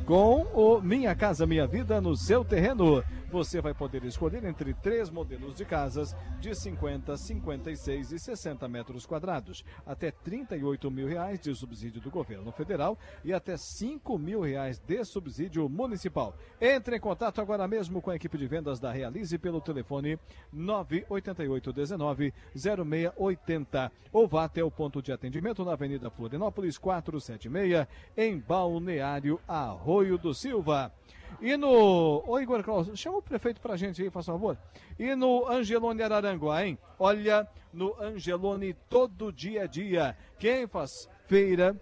[0.06, 3.04] Com o Minha Casa Minha Vida no seu terreno,
[3.34, 9.04] você vai poder escolher entre três modelos de casas de 50, 56 e 60 metros
[9.04, 14.78] quadrados, até 38 mil reais de subsídio do governo federal e até 5 mil reais
[14.78, 16.32] de subsídio municipal.
[16.60, 20.16] Entre em contato agora mesmo com a equipe de vendas da Realize pelo telefone
[20.52, 29.40] 98819 0680 ou vá até o ponto de atendimento na Avenida Florianópolis 476 em Balneário
[29.48, 30.92] Arroio do Silva.
[31.40, 32.22] E no.
[32.26, 34.56] Ô Igor Claus, chama o prefeito pra gente aí, faz favor.
[34.98, 36.78] E no Angelone Araranguá, hein?
[36.98, 40.16] Olha, no Angelone todo dia a dia.
[40.38, 41.76] Quem faz feira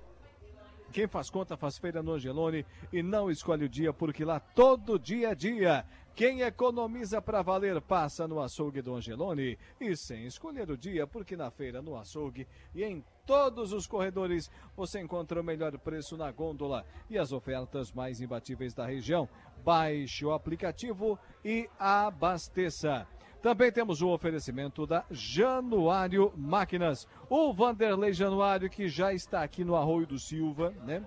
[0.92, 4.98] quem faz conta faz feira no Angelone e não escolhe o dia, porque lá todo
[4.98, 5.86] dia é dia.
[6.14, 11.36] Quem economiza para valer passa no açougue do Angelone e sem escolher o dia, porque
[11.36, 16.30] na feira, no açougue e em todos os corredores você encontra o melhor preço na
[16.30, 19.26] gôndola e as ofertas mais imbatíveis da região.
[19.64, 23.06] Baixe o aplicativo e abasteça.
[23.40, 27.08] Também temos o oferecimento da Januário Máquinas.
[27.28, 31.04] O Vanderlei Januário, que já está aqui no Arroio do Silva, né?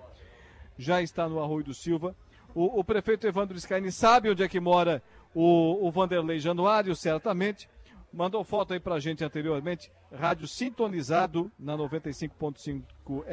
[0.76, 2.14] Já está no Arroio do Silva.
[2.56, 5.02] O, o prefeito Evandro Scaini sabe onde é que mora
[5.34, 7.68] o, o Vanderlei Januário, certamente.
[8.10, 9.92] Mandou foto aí pra gente anteriormente.
[10.10, 12.82] Rádio sintonizado na 95.5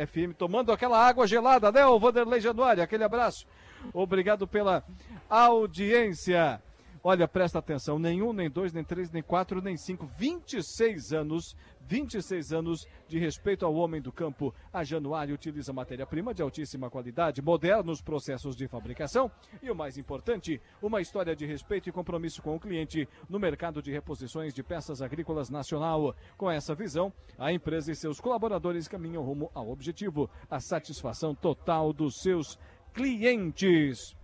[0.05, 2.83] FM, tomando aquela água gelada, né, o Vanderlei Januário?
[2.83, 3.47] Aquele abraço.
[3.93, 4.83] Obrigado pela
[5.29, 6.61] audiência.
[7.01, 11.55] Olha, presta atenção, nenhum, nem dois, nem três, nem quatro, nem cinco, 26 anos,
[11.87, 14.53] 26 anos de respeito ao homem do campo.
[14.71, 19.31] A Januário utiliza matéria-prima de altíssima qualidade, modernos processos de fabricação
[19.61, 23.81] e o mais importante, uma história de respeito e compromisso com o cliente no mercado
[23.81, 26.15] de reposições de peças agrícolas nacional.
[26.37, 31.91] Com essa visão, a empresa e seus colaboradores caminham rumo ao objetivo, a satisfação total
[31.91, 32.57] dos seus
[32.93, 34.15] clientes.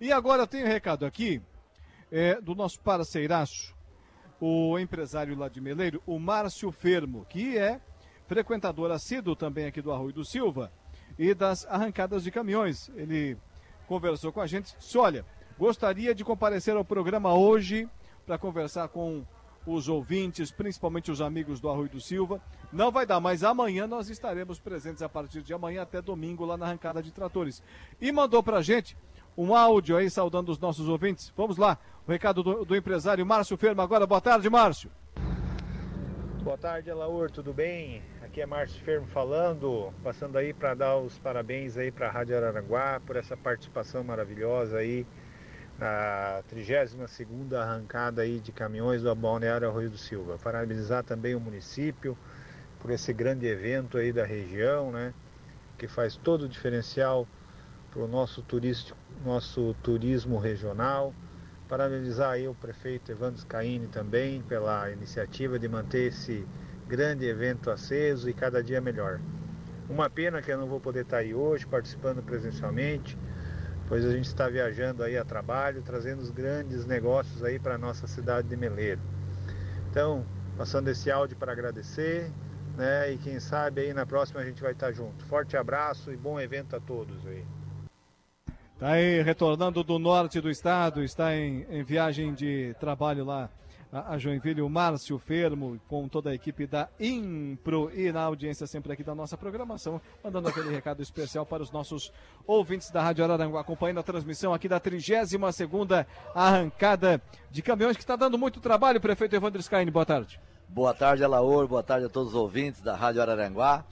[0.00, 1.42] E agora tem um recado aqui
[2.10, 3.75] é, do nosso parceiraço,
[4.40, 7.80] o empresário lá de Meleiro, o Márcio Fermo, que é
[8.26, 10.72] frequentador assíduo também aqui do Arroio do Silva
[11.18, 12.90] e das arrancadas de caminhões.
[12.96, 13.36] Ele
[13.86, 15.24] conversou com a gente, disse, olha,
[15.58, 17.88] gostaria de comparecer ao programa hoje
[18.26, 19.24] para conversar com
[19.66, 22.40] os ouvintes, principalmente os amigos do Arroio do Silva.
[22.72, 26.56] Não vai dar, mas amanhã nós estaremos presentes a partir de amanhã até domingo lá
[26.56, 27.62] na arrancada de tratores.
[28.00, 28.96] E mandou pra gente
[29.36, 31.32] um áudio aí saudando os nossos ouvintes.
[31.36, 34.06] Vamos lá, o recado do, do empresário Márcio Fermo agora.
[34.06, 34.90] Boa tarde, Márcio.
[36.42, 38.02] Boa tarde, Alaor, tudo bem?
[38.22, 42.36] Aqui é Márcio Fermo falando, passando aí para dar os parabéns aí para a Rádio
[42.36, 45.04] Araranguá por essa participação maravilhosa aí
[45.78, 50.38] na 32ª arrancada aí de caminhões do Balneário Arroio do Silva.
[50.38, 52.16] Parabenizar também o município
[52.78, 55.12] por esse grande evento aí da região, né?
[55.76, 57.26] Que faz todo o diferencial
[57.90, 61.14] para o nosso, turístico, nosso turismo regional.
[61.68, 66.46] Parabenizar aí o prefeito Evandro Scaini também pela iniciativa de manter esse
[66.86, 69.20] grande evento aceso e cada dia melhor.
[69.88, 73.18] Uma pena que eu não vou poder estar aí hoje participando presencialmente,
[73.88, 77.78] pois a gente está viajando aí a trabalho, trazendo os grandes negócios aí para a
[77.78, 79.00] nossa cidade de Meleiro.
[79.90, 80.24] Então,
[80.56, 82.30] passando esse áudio para agradecer,
[82.76, 83.12] né?
[83.12, 85.24] E quem sabe aí na próxima a gente vai estar junto.
[85.24, 87.44] Forte abraço e bom evento a todos aí.
[88.78, 93.48] Tá aí retornando do norte do estado, está em, em viagem de trabalho lá
[93.90, 98.92] a, Joinville, o Márcio Fermo, com toda a equipe da Impro e na audiência sempre
[98.92, 102.12] aqui da nossa programação, mandando aquele recado especial para os nossos
[102.46, 108.02] ouvintes da Rádio Araranguá, acompanhando a transmissão aqui da 32 segunda arrancada de caminhões, que
[108.02, 110.38] está dando muito trabalho, prefeito Evandro Scaini, boa tarde.
[110.68, 113.84] Boa tarde, Alaor, boa tarde a todos os ouvintes da Rádio Araranguá.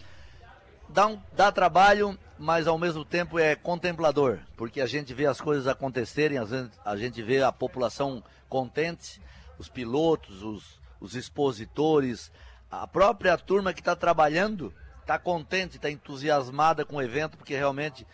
[0.88, 5.40] Dá, um, dá trabalho, mas ao mesmo tempo é contemplador, porque a gente vê as
[5.40, 9.20] coisas acontecerem, a gente, a gente vê a população contente,
[9.58, 12.30] os pilotos, os, os expositores,
[12.70, 18.06] a própria turma que está trabalhando está contente, está entusiasmada com o evento, porque realmente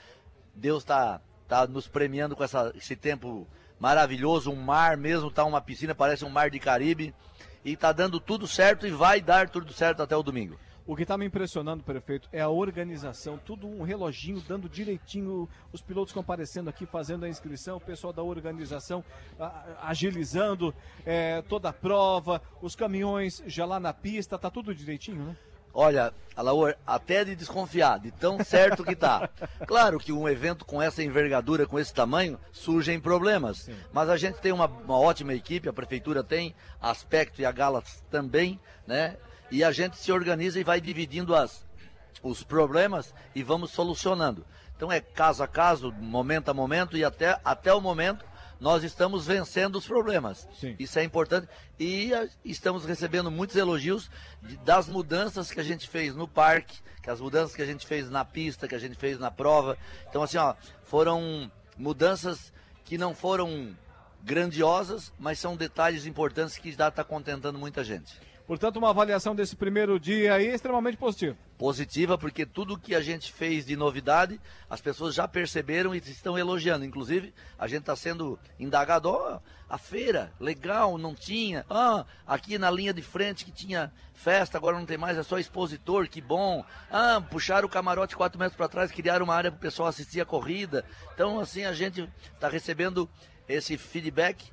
[0.55, 3.47] Deus está tá nos premiando com essa, esse tempo
[3.79, 7.15] maravilhoso, um mar mesmo, está uma piscina, parece um mar de Caribe,
[7.65, 10.59] e está dando tudo certo e vai dar tudo certo até o domingo.
[10.91, 15.81] O que está me impressionando, prefeito, é a organização, tudo um reloginho dando direitinho, os
[15.81, 19.05] pilotos comparecendo aqui, fazendo a inscrição, o pessoal da organização
[19.81, 20.75] agilizando
[21.07, 25.37] é, toda a prova, os caminhões já lá na pista, tá tudo direitinho, né?
[25.73, 29.31] Olha, Alaor, até de desconfiar, de tão certo que tá.
[29.69, 33.59] Claro que um evento com essa envergadura, com esse tamanho, surgem problemas.
[33.59, 33.77] Sim.
[33.93, 38.03] Mas a gente tem uma, uma ótima equipe, a prefeitura tem, Aspecto e a Galas
[38.11, 39.17] também, né?
[39.51, 41.65] E a gente se organiza e vai dividindo as,
[42.23, 44.45] os problemas e vamos solucionando.
[44.77, 48.25] Então é caso a caso, momento a momento e até, até o momento
[48.61, 50.47] nós estamos vencendo os problemas.
[50.59, 50.77] Sim.
[50.79, 51.49] Isso é importante.
[51.79, 54.11] E a, estamos recebendo muitos elogios
[54.43, 57.87] de, das mudanças que a gente fez no parque, que as mudanças que a gente
[57.87, 59.79] fez na pista, que a gente fez na prova.
[60.09, 62.53] Então, assim, ó, foram mudanças
[62.85, 63.75] que não foram
[64.23, 68.15] grandiosas, mas são detalhes importantes que já está contentando muita gente.
[68.51, 71.37] Portanto, uma avaliação desse primeiro dia aí extremamente positiva.
[71.57, 76.37] Positiva, porque tudo que a gente fez de novidade, as pessoas já perceberam e estão
[76.37, 76.85] elogiando.
[76.85, 79.41] Inclusive, a gente está sendo indagado, ó, oh,
[79.73, 81.65] a feira, legal, não tinha.
[81.71, 85.39] Ah, aqui na linha de frente que tinha festa, agora não tem mais, é só
[85.39, 86.65] expositor, que bom.
[86.91, 90.21] Ah, puxaram o camarote quatro metros para trás, criaram uma área para o pessoal assistir
[90.21, 90.85] a corrida.
[91.15, 93.09] Então, assim, a gente está recebendo
[93.49, 94.51] esse feedback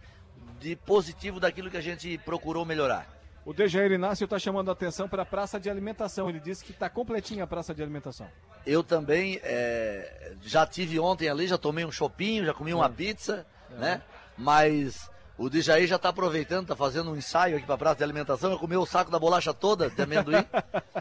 [0.59, 3.16] de positivo daquilo que a gente procurou melhorar.
[3.47, 6.27] O Dejair Inácio está chamando a atenção para a praça de alimentação.
[6.27, 8.27] Ele disse que está completinha a praça de alimentação.
[8.65, 13.45] Eu também é, já tive ontem ali, já tomei um chopinho, já comi uma pizza,
[13.71, 13.75] é.
[13.79, 14.01] né?
[14.37, 18.03] Mas o Dejair já está aproveitando, está fazendo um ensaio aqui para a praça de
[18.03, 18.51] alimentação.
[18.51, 20.45] Eu comi o saco da bolacha toda de amendoim.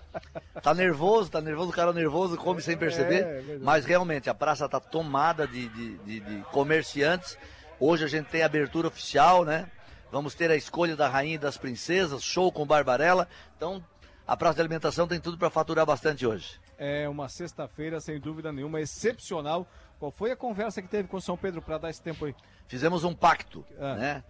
[0.62, 3.24] tá nervoso, tá nervoso, o cara nervoso, come sem perceber.
[3.24, 7.36] É, é mas realmente a praça está tomada de, de, de, de comerciantes.
[7.80, 9.68] Hoje a gente tem abertura oficial, né?
[10.10, 13.28] Vamos ter a escolha da rainha e das princesas, show com Barbarella.
[13.56, 13.84] Então,
[14.26, 16.60] a praça de alimentação tem tudo para faturar bastante hoje.
[16.78, 19.66] É uma sexta-feira, sem dúvida nenhuma, excepcional.
[19.98, 22.34] Qual foi a conversa que teve com São Pedro para dar esse tempo aí?
[22.66, 23.94] Fizemos um pacto, ah.
[23.94, 24.24] né?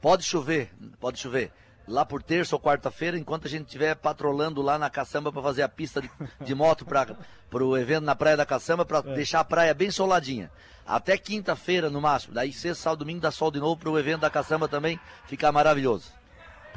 [0.00, 1.52] Pode chover, pode chover.
[1.90, 5.62] Lá por terça ou quarta-feira, enquanto a gente estiver patrolando lá na caçamba para fazer
[5.62, 6.10] a pista de,
[6.40, 7.16] de moto para
[7.64, 9.14] o evento na Praia da Caçamba, para é.
[9.14, 10.50] deixar a praia bem soladinha
[10.86, 12.34] até quinta-feira no máximo.
[12.34, 15.52] Daí sexta, sábado, domingo dá sol de novo para o evento da caçamba também ficar
[15.52, 16.12] maravilhoso.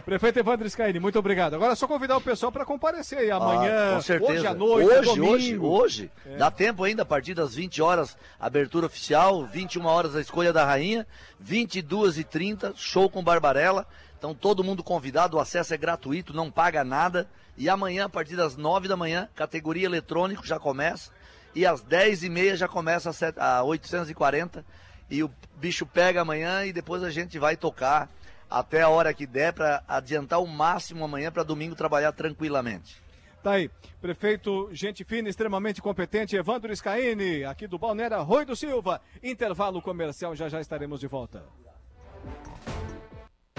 [0.06, 1.54] Prefeito Evandro Scaini, muito obrigado.
[1.54, 4.34] Agora é só convidar o pessoal para comparecer aí amanhã, ah, com certeza.
[4.34, 5.30] hoje à noite, hoje, domingo.
[5.30, 6.12] hoje, hoje.
[6.26, 6.36] É.
[6.36, 10.66] Dá tempo ainda, a partir das 20 horas, abertura oficial, 21 horas a escolha da
[10.66, 11.08] rainha,
[11.40, 13.88] 22 e 30 show com Barbarella.
[14.24, 17.28] Então todo mundo convidado, o acesso é gratuito, não paga nada.
[17.58, 21.12] E amanhã, a partir das 9 da manhã, categoria eletrônico já começa
[21.54, 24.66] e às 10h30 já começa a, a 840
[25.10, 28.10] e o bicho pega amanhã e depois a gente vai tocar
[28.50, 33.04] até a hora que der para adiantar o máximo amanhã para domingo trabalhar tranquilamente.
[33.44, 33.70] Tá aí,
[34.00, 39.02] prefeito, gente fina, extremamente competente, Evandro Scaini, aqui do Balneário Rui do Silva.
[39.22, 41.44] Intervalo comercial, já já estaremos de volta.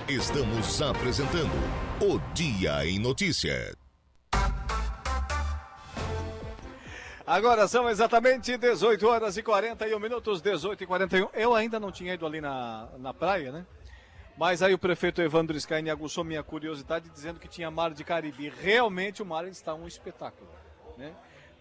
[0.07, 1.49] Estamos apresentando
[1.99, 3.75] o Dia em Notícias.
[7.27, 11.29] Agora são exatamente 18 horas e 41 minutos, 18 e 41.
[11.33, 13.67] Eu ainda não tinha ido ali na, na praia, né?
[14.37, 18.53] Mas aí o prefeito Evandro Scaini aguçou minha curiosidade dizendo que tinha mar de Caribe.
[18.61, 20.51] Realmente o mar está um espetáculo,
[20.99, 21.15] né?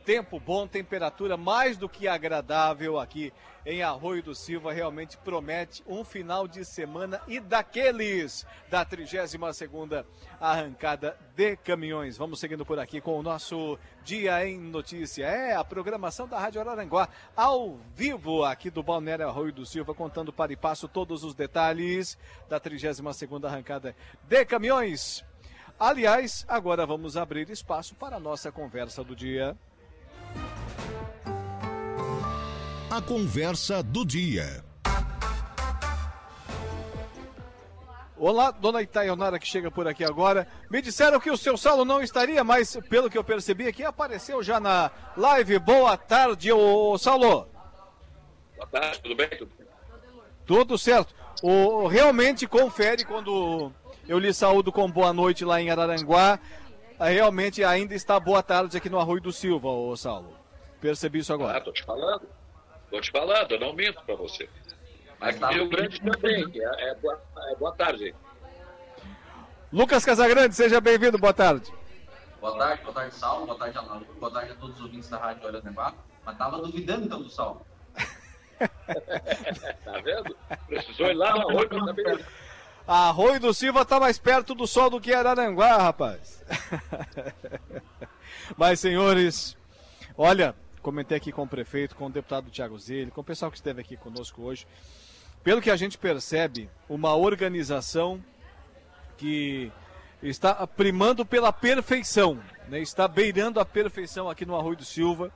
[0.05, 3.31] Tempo bom, temperatura mais do que agradável aqui
[3.65, 4.73] em Arroio do Silva.
[4.73, 10.05] Realmente promete um final de semana e daqueles da 32ª
[10.41, 12.17] arrancada de caminhões.
[12.17, 15.25] Vamos seguindo por aqui com o nosso Dia em Notícia.
[15.25, 20.33] É a programação da Rádio Araranguá ao vivo aqui do Balneário Arroio do Silva, contando
[20.33, 22.17] para e passo todos os detalhes
[22.49, 25.23] da 32ª arrancada de caminhões.
[25.79, 29.57] Aliás, agora vamos abrir espaço para a nossa conversa do dia.
[32.89, 34.63] A conversa do dia.
[38.15, 40.47] Olá, dona Itaionara que chega por aqui agora.
[40.69, 44.41] Me disseram que o seu Saulo não estaria, mas pelo que eu percebi aqui, apareceu
[44.41, 45.59] já na live.
[45.59, 47.49] Boa tarde, ô Saulo.
[48.55, 49.27] Boa tarde, tudo bem?
[49.29, 49.51] Tudo,
[50.45, 51.13] tudo certo.
[51.41, 53.73] O, realmente confere quando
[54.07, 56.39] eu lhe saúdo com boa noite lá em Araranguá.
[56.99, 60.35] Realmente ainda está boa tarde aqui no Arroio do Silva, ô Saulo.
[60.79, 61.57] Percebi isso agora.
[61.57, 62.27] Ah, tô te falando.
[62.89, 64.47] Tô te falando, eu não minto para você.
[65.19, 67.21] Aqui tá Rio Grande também, é, é, boa,
[67.51, 68.13] é boa tarde.
[69.71, 71.73] Lucas Casagrande, seja bem-vindo, boa tarde.
[72.39, 75.17] Boa tarde, boa tarde, Saulo, boa tarde, Alain, boa tarde a todos os ouvintes da
[75.17, 75.95] Rádio Olha Nevar.
[76.25, 77.65] Mas tava duvidando então do Saulo.
[79.83, 80.35] tá vendo?
[80.67, 82.25] Precisou ir lá no arroio pra saber.
[82.85, 86.43] Arroio do Silva tá mais perto do sol do que Araranguá, rapaz.
[88.57, 89.55] Mas, senhores,
[90.17, 93.57] olha, comentei aqui com o prefeito, com o deputado Tiago Zilli, com o pessoal que
[93.57, 94.67] esteve aqui conosco hoje.
[95.43, 98.23] Pelo que a gente percebe, uma organização
[99.17, 99.71] que
[100.21, 102.79] está primando pela perfeição, né?
[102.79, 105.31] está beirando a perfeição aqui no Arroio do Silva.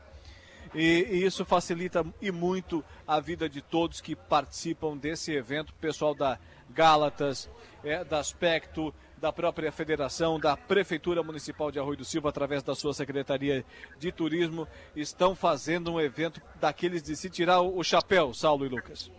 [0.74, 6.14] E, e, isso facilita e muito a vida de todos que participam desse evento, pessoal
[6.14, 6.40] da
[6.70, 7.50] Gálatas,
[7.84, 12.76] é, da Aspecto, da própria federação, da Prefeitura Municipal de Arroio do Silva, através da
[12.76, 13.66] sua Secretaria
[13.98, 19.12] de Turismo, estão fazendo um evento daqueles de se tirar o chapéu, Saulo e Lucas.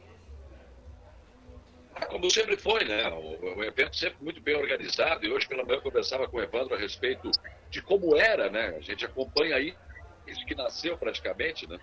[2.07, 3.09] Como sempre foi, né?
[3.09, 6.43] O, o, evento sempre muito bem organizado e hoje pela manhã eu conversava com o
[6.43, 7.29] Evandro a respeito
[7.71, 8.75] de como era, né?
[8.77, 9.75] A gente acompanha aí
[10.31, 11.79] isso que nasceu praticamente, né?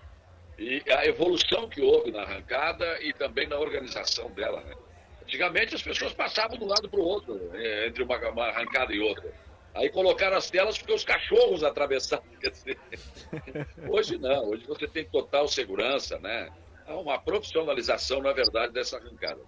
[0.58, 4.74] E a evolução que houve na arrancada e também na organização dela, né?
[5.22, 7.88] Antigamente as pessoas passavam de um lado para o outro, né?
[7.88, 9.34] entre uma, uma, arrancada e outra.
[9.74, 12.24] Aí colocaram as telas porque os cachorros atravessavam.
[13.90, 16.48] Hoje não, hoje você tem total segurança, né?
[16.86, 19.40] Há uma profissionalização, na verdade, dessa arrancada.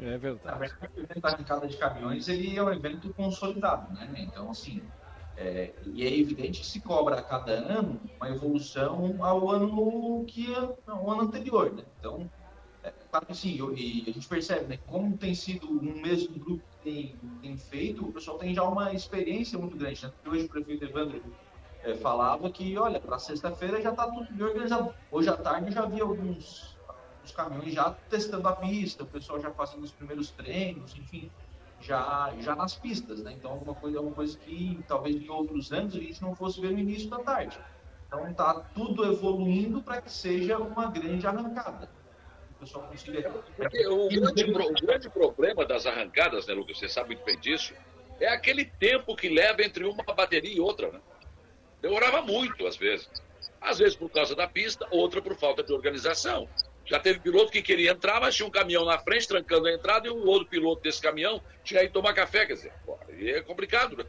[0.00, 0.72] É verdade.
[0.96, 4.08] o evento da arrancada de caminhões ele é um evento consolidado, né?
[4.16, 4.82] Então, assim,
[5.40, 10.52] é, e é evidente que se cobra a cada ano uma evolução ao ano que
[10.84, 11.84] ao ano anterior, né?
[12.00, 12.28] Então,
[12.82, 14.78] é, claro que sim, e a gente percebe, né?
[14.84, 18.92] Como tem sido um mesmo grupo que tem, tem feito, o pessoal tem já uma
[18.92, 20.12] experiência muito grande, né?
[20.26, 21.22] Hoje o prefeito Evandro
[21.84, 24.92] é, falava que, olha, para sexta-feira já está tudo organizado.
[25.08, 29.40] Hoje à tarde eu já vi alguns, alguns caminhões já testando a pista, o pessoal
[29.40, 31.30] já fazendo os primeiros treinos, enfim
[31.80, 33.32] já, já nas pistas, né?
[33.32, 36.72] Então, alguma coisa, uma coisa que talvez em outros anos a gente não fosse ver
[36.72, 37.58] no início da tarde.
[38.06, 41.88] Então, tá tudo evoluindo para que seja uma grande arrancada.
[42.56, 43.30] O pessoal consiga.
[43.56, 46.78] Porque o grande, o grande problema das arrancadas, né, Lucas?
[46.78, 47.74] Você sabe muito bem disso.
[48.18, 51.00] É aquele tempo que leva entre uma bateria e outra, né?
[51.80, 53.08] Demorava muito, às vezes.
[53.60, 56.48] Às vezes por causa da pista, outra por falta de organização.
[56.88, 60.08] Já teve piloto que queria entrar, mas tinha um caminhão na frente trancando a entrada
[60.08, 62.46] e o outro piloto desse caminhão tinha ido tomar café.
[62.46, 64.04] Quer dizer, pô, é complicado, né?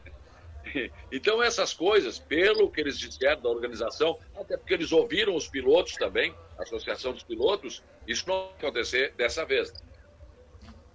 [1.12, 5.94] Então, essas coisas, pelo que eles disseram da organização, até porque eles ouviram os pilotos
[5.94, 9.74] também, a Associação dos Pilotos, isso não vai acontecer dessa vez.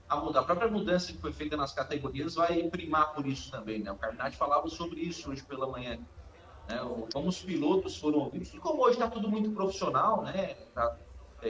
[0.08, 3.90] A, própria mudança que foi feita nas categorias vai primar por isso também, né?
[3.90, 5.98] O Carminati falava sobre isso hoje pela manhã.
[6.68, 6.78] Né?
[7.12, 8.54] Como os pilotos foram ouvidos.
[8.54, 10.54] E como hoje está tudo muito profissional, né?
[10.74, 10.96] Tá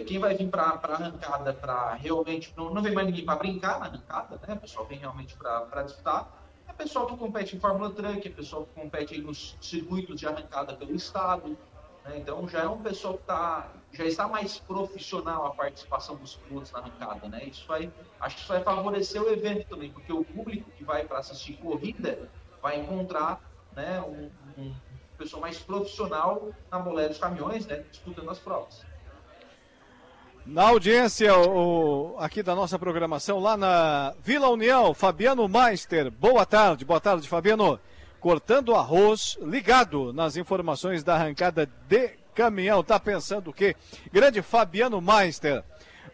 [0.03, 2.53] quem vai vir para a arrancada para realmente.
[2.57, 4.55] Não, não vem mais ninguém para brincar na arrancada, né?
[4.55, 6.45] O pessoal vem realmente para disputar.
[6.66, 10.74] É pessoal que compete em Fórmula Truck, é pessoal que compete nos circuitos de arrancada
[10.74, 11.57] pelo Estado.
[12.05, 12.18] Né?
[12.18, 16.72] Então já é um pessoal que tá, já está mais profissional a participação dos pilotos
[16.72, 17.28] na arrancada.
[17.28, 17.45] Né?
[17.45, 21.05] Isso vai, acho que isso vai favorecer o evento também, porque o público que vai
[21.05, 22.28] para assistir corrida
[22.61, 23.40] vai encontrar
[23.76, 24.30] né, um,
[24.61, 24.74] um
[25.18, 28.84] pessoal mais profissional na boleia dos caminhões, né, disputando as provas.
[30.47, 36.11] Na audiência o, aqui da nossa programação, lá na Vila União, Fabiano Meister.
[36.11, 37.80] Boa tarde, boa tarde, Fabiano.
[38.20, 42.84] Cortando arroz, ligado nas informações da arrancada de caminhão.
[42.84, 43.74] Tá pensando o quê?
[44.12, 45.64] Grande Fabiano Meister,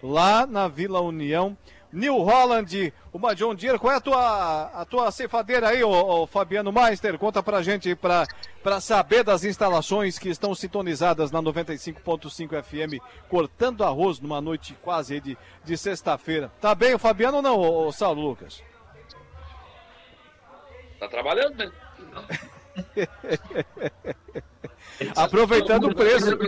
[0.01, 1.57] lá na Vila União,
[1.93, 3.79] New Holland, uma John Deere.
[3.79, 7.19] Qual é a tua, a tua ceifadeira aí, ô, ô Fabiano Meister?
[7.19, 8.27] Conta pra gente para
[8.63, 15.19] para saber das instalações que estão sintonizadas na 95.5 FM, cortando arroz numa noite quase
[15.19, 16.53] de, de sexta-feira.
[16.61, 18.63] Tá bem o Fabiano ou não, ô, ô Saulo Lucas?
[20.99, 21.73] Tá trabalhando, né?
[25.17, 26.39] Aproveitando o preço.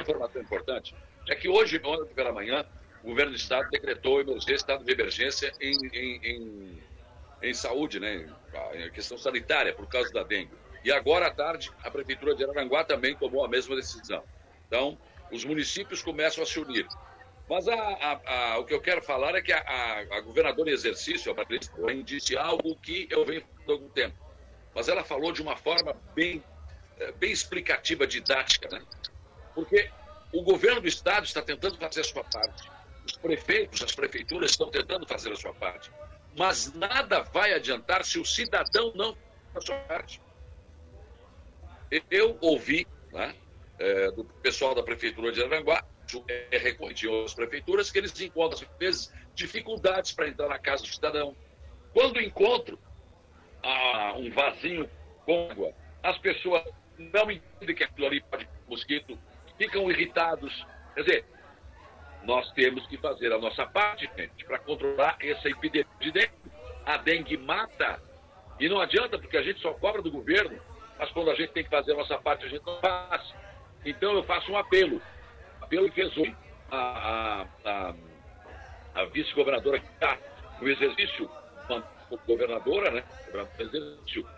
[0.00, 0.92] Informação importante
[1.28, 2.64] é que hoje, ontem pela manhã,
[3.02, 6.82] o governo do estado decretou emergência, estado de emergência em, em, em,
[7.42, 8.28] em saúde, né?
[8.74, 10.52] Em questão sanitária, por causa da dengue.
[10.84, 14.24] E agora à tarde, a prefeitura de Araranguá também tomou a mesma decisão.
[14.66, 14.98] Então,
[15.30, 16.86] os municípios começam a se unir.
[17.48, 21.30] Mas a, a, a, o que eu quero falar é que a, governadora em exercício,
[21.30, 21.72] a Patrícia
[22.04, 24.16] disse algo que eu venho falando há algum tempo.
[24.74, 26.42] Mas ela falou de uma forma bem,
[26.98, 28.82] eh, bem explicativa, didática, né?
[29.54, 29.90] Porque
[30.32, 32.70] o governo do estado está tentando fazer a sua parte.
[33.04, 35.90] Os prefeitos, as prefeituras estão tentando fazer a sua parte.
[36.36, 40.20] Mas nada vai adiantar se o cidadão não fizer a sua parte.
[42.10, 43.34] Eu ouvi né,
[43.78, 45.84] é, do pessoal da prefeitura de Aranguá,
[46.28, 50.88] é recorrente em prefeituras, que eles encontram, às vezes, dificuldades para entrar na casa do
[50.88, 51.36] cidadão.
[51.92, 52.78] Quando encontro
[53.62, 54.88] ah, um vasinho
[55.24, 56.64] com água, as pessoas
[56.98, 59.18] não entendem que aquilo ali pode mosquito,
[59.62, 60.52] ficam irritados.
[60.94, 61.24] Quer dizer,
[62.24, 66.32] nós temos que fazer a nossa parte, gente, para controlar essa epidemia de dengue.
[66.84, 68.02] A dengue mata.
[68.58, 70.60] E não adianta, porque a gente só cobra do governo,
[70.98, 73.34] mas quando a gente tem que fazer a nossa parte, a gente não faz.
[73.84, 75.00] Então eu faço um apelo.
[75.60, 76.36] Apelo que fez hoje
[76.70, 77.94] a, a, a,
[78.94, 80.18] a vice-governadora que está
[80.60, 81.30] no exercício,
[82.26, 83.04] governadora, né?
[83.26, 84.28] Governadora exercício.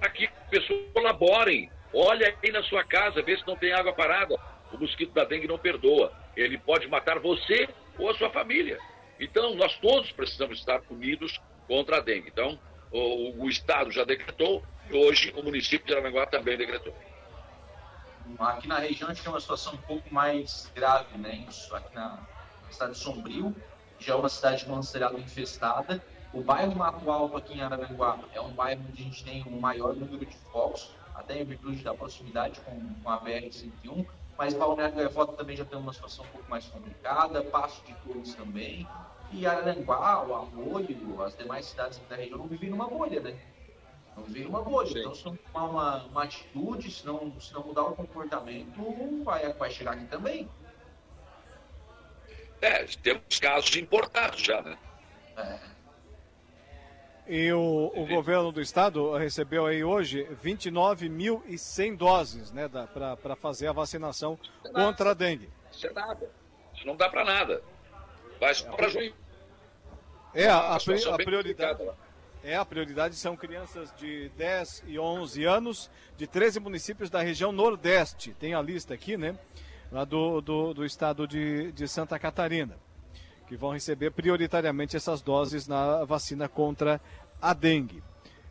[0.00, 1.70] Aqui, pessoas colaborem.
[1.92, 4.38] Olha aí na sua casa, vê se não tem água parada
[4.72, 6.12] o mosquito da dengue não perdoa.
[6.36, 7.68] Ele pode matar você
[7.98, 8.78] ou a sua família.
[9.18, 12.28] Então, nós todos precisamos estar unidos contra a dengue.
[12.28, 12.58] Então,
[12.90, 16.94] o, o Estado já decretou e hoje o município de Aranaguá também decretou.
[18.38, 21.44] Aqui na região a gente tem uma situação um pouco mais grave, né?
[21.48, 22.18] Isso aqui na,
[22.70, 23.54] cidade de Sombrio,
[23.98, 26.02] já é uma cidade considerada infestada.
[26.32, 29.58] O bairro Mato Alto aqui em Araranguá é um bairro onde a gente tem um
[29.58, 34.06] maior número de focos, até em virtude da proximidade com, com a BR-101
[34.40, 38.34] mas Balneário Gaivota também já tem uma situação um pouco mais complicada, Passo de Torres
[38.34, 38.88] também,
[39.30, 43.38] e Araranguá, o Arroio, as demais cidades da região não vivem numa bolha, né?
[44.16, 44.88] Não vivem numa bolha.
[44.88, 45.00] Sim.
[45.00, 49.52] Então, se não tomar uma, uma atitude, se não, se não mudar o comportamento, vai,
[49.52, 50.48] vai chegar aqui também.
[52.62, 54.78] É, temos casos importados já, né?
[55.36, 55.69] É.
[57.32, 63.72] E o, o governo do estado recebeu aí hoje 29.100 doses, né, para fazer a
[63.72, 65.48] vacinação é contra a dengue.
[65.70, 66.28] Isso é nada.
[66.74, 67.62] Isso não dá para nada.
[68.40, 69.14] Vai só para junho.
[70.34, 71.88] É, a, a, a prioridade.
[72.42, 77.52] É, a prioridade são crianças de 10 e 11 anos, de 13 municípios da região
[77.52, 78.34] Nordeste.
[78.40, 79.38] Tem a lista aqui, né?
[79.92, 82.76] Lá do, do, do estado de, de Santa Catarina
[83.50, 87.00] que vão receber prioritariamente essas doses na vacina contra
[87.42, 88.00] a dengue.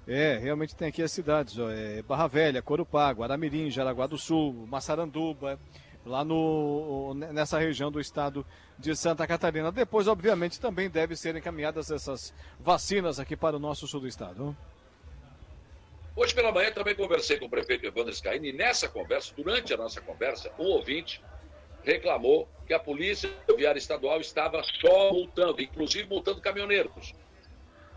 [0.05, 4.67] É, realmente tem aqui as cidades, ó, é Barra Velha, Corupá, Guaramirim, Jaraguá do Sul,
[4.67, 5.57] Massaranduba,
[6.05, 8.45] lá no, nessa região do estado
[8.77, 9.71] de Santa Catarina.
[9.71, 14.53] Depois, obviamente, também devem ser encaminhadas essas vacinas aqui para o nosso sul do estado.
[16.13, 19.77] Hoje pela manhã também conversei com o prefeito Evandro Scaini e nessa conversa, durante a
[19.77, 21.21] nossa conversa, um ouvinte
[21.83, 27.13] reclamou que a Polícia Rodoviária Estadual estava só multando, inclusive multando caminhoneiros.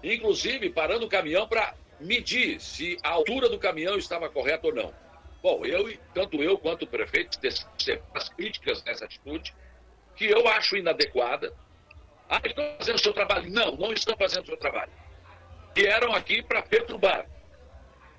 [0.02, 4.92] Inclusive parando o caminhão para medir se a altura do caminhão estava correta ou não.
[5.42, 7.38] Bom, eu, tanto eu quanto o prefeito,
[8.14, 9.54] as críticas nessa atitude,
[10.16, 11.52] que eu acho inadequada.
[12.28, 13.50] Ah, estão fazendo o seu trabalho.
[13.50, 14.92] Não, não estão fazendo o seu trabalho.
[15.74, 17.26] Vieram aqui para perturbar.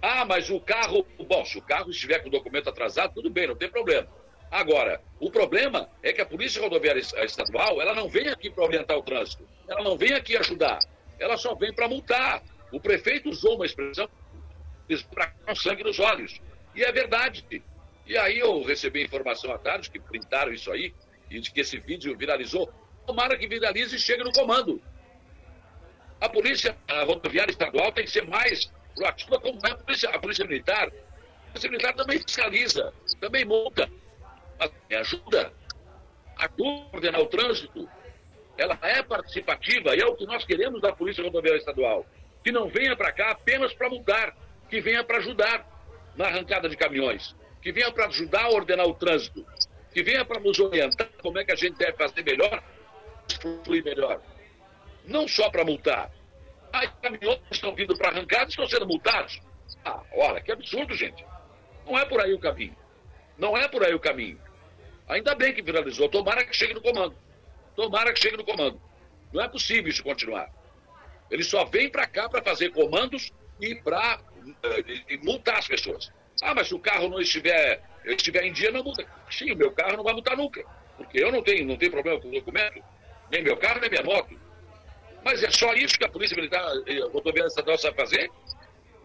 [0.01, 1.05] Ah, mas o carro.
[1.25, 4.07] Bom, se o carro estiver com o documento atrasado, tudo bem, não tem problema.
[4.53, 8.95] Agora, o problema é que a Polícia Rodoviária Estadual, ela não vem aqui para orientar
[8.95, 10.77] o trânsito, ela não vem aqui ajudar,
[11.19, 12.43] ela só vem para multar.
[12.71, 14.07] O prefeito usou uma expressão
[15.43, 16.39] com sangue nos olhos.
[16.75, 17.63] E é verdade.
[18.05, 20.93] E aí eu recebi informação à tarde que printaram isso aí
[21.31, 22.71] e de que esse vídeo viralizou.
[23.07, 24.79] Tomara que viralize e chegue no comando.
[26.21, 30.19] A polícia a rodoviária estadual tem que ser mais proativa, como é a polícia, a
[30.19, 30.89] polícia militar.
[30.89, 33.89] A polícia militar também fiscaliza, também multa
[34.89, 35.53] me ajuda
[36.37, 37.89] a coordenar o trânsito.
[38.57, 42.05] Ela é participativa e é o que nós queremos da Polícia Rodoviária Estadual.
[42.43, 44.35] Que não venha para cá apenas para mudar,
[44.69, 45.65] que venha para ajudar
[46.15, 49.45] na arrancada de caminhões, que venha para ajudar a ordenar o trânsito.
[49.93, 52.63] que venha para nos orientar como é que a gente deve fazer melhor,
[53.63, 54.19] fluir melhor.
[55.05, 56.11] Não só para multar.
[56.71, 59.39] Aí caminhões estão vindo para arrancada estão sendo multados.
[59.85, 61.23] Ah, olha, que absurdo, gente.
[61.85, 62.75] Não é por aí o caminho.
[63.37, 64.39] Não é por aí o caminho.
[65.07, 66.09] Ainda bem que viralizou.
[66.09, 67.15] Tomara que chegue no comando.
[67.75, 68.81] Tomara que chegue no comando.
[69.31, 70.49] Não é possível isso continuar.
[71.29, 74.19] Ele só vem para cá para fazer comandos e para
[75.23, 76.11] multar as pessoas.
[76.41, 79.05] Ah, mas se o carro não estiver, estiver em dia, não multa.
[79.31, 80.63] Sim, o meu carro não vai multar nunca.
[80.97, 82.83] Porque eu não tenho, não tenho problema com o documento.
[83.31, 84.39] Nem meu carro, nem minha moto.
[85.23, 88.29] Mas é só isso que a Polícia Militar e a Rodoviária Estadual sabe fazer?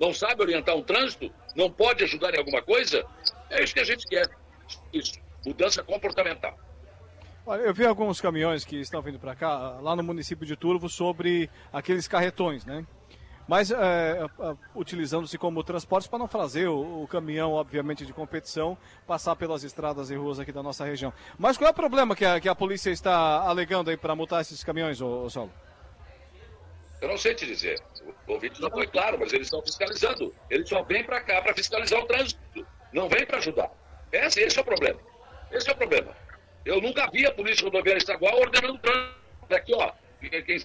[0.01, 1.33] Não sabe orientar um trânsito?
[1.57, 3.07] Não pode ajudar em alguma coisa?
[3.51, 4.28] É isso que a gente quer.
[4.92, 5.14] Isso.
[5.44, 6.59] Mudança comportamental.
[7.46, 10.88] Olha, eu vi alguns caminhões que estão vindo para cá, lá no município de Turvo,
[10.88, 12.84] sobre aqueles carretões, né?
[13.49, 14.26] Mas é,
[14.74, 18.76] utilizando-se como transporte para não fazer o, o, caminhão, obviamente, de competição
[19.07, 21.11] passar pelas estradas e ruas aqui da nossa região.
[21.38, 24.42] Mas qual é o problema que a, que a polícia está alegando aí para multar
[24.42, 25.51] esses caminhões, ô, ô Saulo?
[27.01, 27.80] Eu não sei te dizer.
[28.26, 30.34] O ouvinte não foi claro, mas eles estão fiscalizando.
[30.51, 32.66] Eles só vêm para cá para fiscalizar o trânsito.
[32.93, 33.70] Não vêm para ajudar.
[34.12, 35.01] Esse, esse é o problema.
[35.51, 36.16] Esse é o problema.
[36.64, 39.18] Eu nunca vi a Polícia Rodoviária Estadual ordenando trânsito.
[39.51, 39.93] Aqui, ó.
[40.20, 40.61] Quem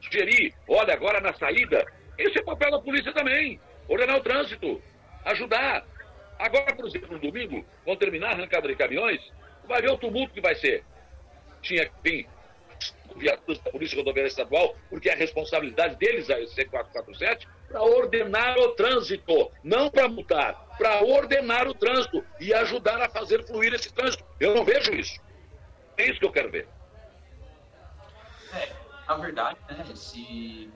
[0.00, 1.84] sugerir, olha, agora na saída.
[2.16, 3.60] Esse é o papel da polícia também.
[3.88, 4.82] Ordenar o trânsito.
[5.24, 5.84] Ajudar.
[6.38, 9.20] Agora, por exemplo, no domingo, vão terminar a arrancada de caminhões,
[9.66, 10.84] vai ver o tumulto que vai ser.
[11.62, 12.28] Tinha que vir
[13.16, 18.68] viaturas da Polícia Rodoviária Estadual, porque é a responsabilidade deles, a C447, para ordenar o
[18.72, 24.24] trânsito, não para multar, para ordenar o trânsito e ajudar a fazer fluir esse trânsito.
[24.38, 25.20] Eu não vejo isso.
[25.96, 26.68] É isso que eu quero ver.
[28.54, 28.72] É,
[29.06, 30.70] na verdade, né, se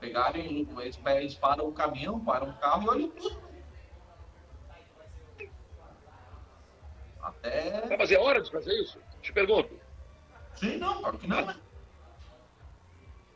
[0.00, 3.48] pegarem, eles, eles param o caminhão, param o carro e olham tudo.
[7.20, 7.96] Até.
[7.98, 8.98] Mas é hora de fazer isso?
[9.20, 9.87] Te pergunto.
[10.58, 11.56] Sim, não, claro que não, né?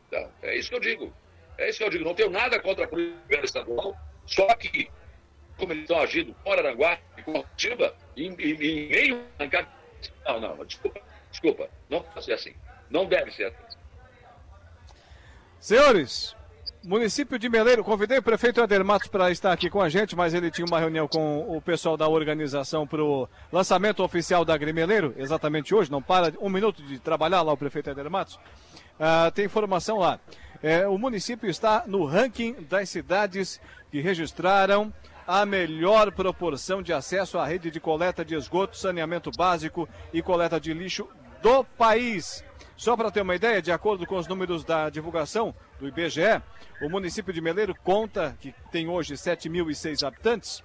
[0.07, 1.13] Então, é isso que eu digo.
[1.57, 2.05] É isso que eu digo.
[2.05, 4.89] Não tenho nada contra a polícia estadual, só que,
[5.57, 9.25] como eles estão agindo com Araranguá e com Ativa, em, em, em meio
[10.25, 11.01] Não, não, desculpa.
[11.31, 11.69] Desculpa.
[11.89, 12.53] Não pode ser assim.
[12.89, 13.77] Não deve ser assim.
[15.59, 16.35] Senhores,
[16.85, 20.33] município de Meleiro, convidei o prefeito Eder Matos para estar aqui com a gente, mas
[20.33, 25.13] ele tinha uma reunião com o pessoal da organização para o lançamento oficial da Grimeleiro,
[25.17, 28.37] exatamente hoje, não para um minuto de trabalhar lá o prefeito Eder Matos.
[28.99, 30.19] Ah, tem informação lá.
[30.61, 33.59] É, o município está no ranking das cidades
[33.91, 34.93] que registraram
[35.25, 40.59] a melhor proporção de acesso à rede de coleta de esgoto, saneamento básico e coleta
[40.59, 41.07] de lixo
[41.43, 42.43] do país.
[42.77, 46.41] Só para ter uma ideia, de acordo com os números da divulgação do IBGE,
[46.81, 50.63] o município de Meleiro conta, que tem hoje 7.006 habitantes,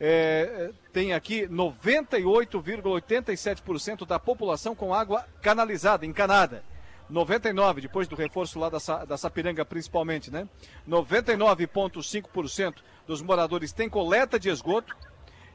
[0.00, 6.64] é, tem aqui 98,87% da população com água canalizada, encanada.
[7.08, 10.48] 99, depois do reforço lá da, da Sapiranga principalmente, né?
[10.88, 12.74] 99,5%
[13.06, 14.96] dos moradores têm coleta de esgoto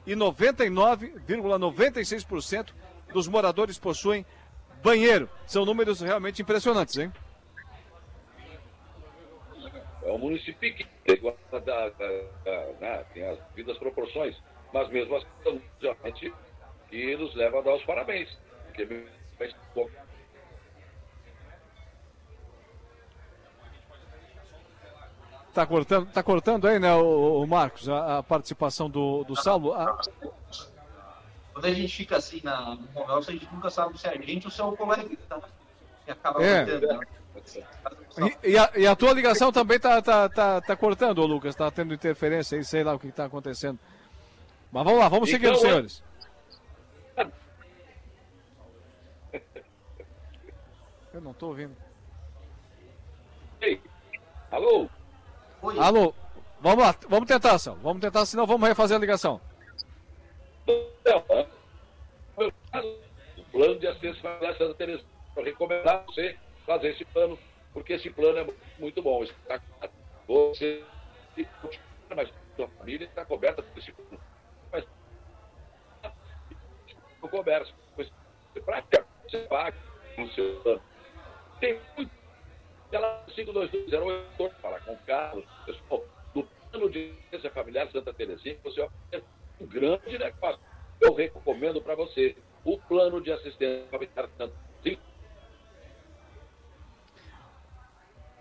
[0.07, 2.69] e 99,96%
[3.13, 4.25] dos moradores possuem
[4.81, 5.29] banheiro.
[5.45, 7.11] São números realmente impressionantes, hein?
[10.03, 11.91] É um município pequeno, da,
[12.79, 13.05] né?
[13.13, 14.35] tem as devidas proporções,
[14.73, 16.33] mas mesmo assim, realmente,
[16.89, 18.29] que nos leva a dar os parabéns.
[18.65, 19.05] Porque
[25.53, 29.73] Tá cortando, tá cortando aí, né, o, o Marcos, a, a, participação do, do Saulo.
[29.73, 29.99] A...
[31.53, 34.21] Quando a gente fica assim na, no conversa, a gente nunca sabe se é a
[34.21, 35.41] gente ou se é o colega que tá.
[36.05, 36.65] Que acaba é.
[36.65, 36.99] Né?
[38.43, 41.71] E, e, a, e, a, tua ligação também tá, tá, tá, tá cortando, Lucas, tá
[41.71, 43.79] tendo interferência aí, sei lá o que está acontecendo.
[44.71, 46.03] Mas vamos lá, vamos então, seguindo, senhores.
[51.13, 51.75] Eu não estou ouvindo.
[53.61, 53.81] Ei,
[54.51, 54.87] alô?
[55.61, 55.79] Oi.
[55.79, 56.13] Alô,
[56.59, 57.77] vamos lá, vamos tentar, Sal.
[57.81, 59.39] Vamos tentar, senão vamos refazer a ligação.
[60.67, 62.51] O
[63.51, 65.03] plano de assistência familiar Santa Teresa.
[65.33, 67.39] Para recomendar você fazer esse plano,
[67.73, 68.47] porque esse plano é
[68.79, 69.25] muito bom.
[70.27, 70.83] Você,
[72.15, 74.19] mas sua família está coberta por esse plano.
[74.71, 74.85] Mas
[77.21, 77.71] não coberta.
[77.95, 78.11] Você
[78.65, 79.77] prática, você paga
[80.17, 80.81] no seu plano.
[81.59, 82.21] Tem muito
[82.91, 88.81] ela 5220 falar com o Carlos, pessoal, do plano de assistência familiar Santa Terezinha, você
[88.83, 89.21] um
[89.65, 90.59] grande negócio.
[90.99, 95.11] Eu recomendo para você o plano de assistência familiar Terezinha.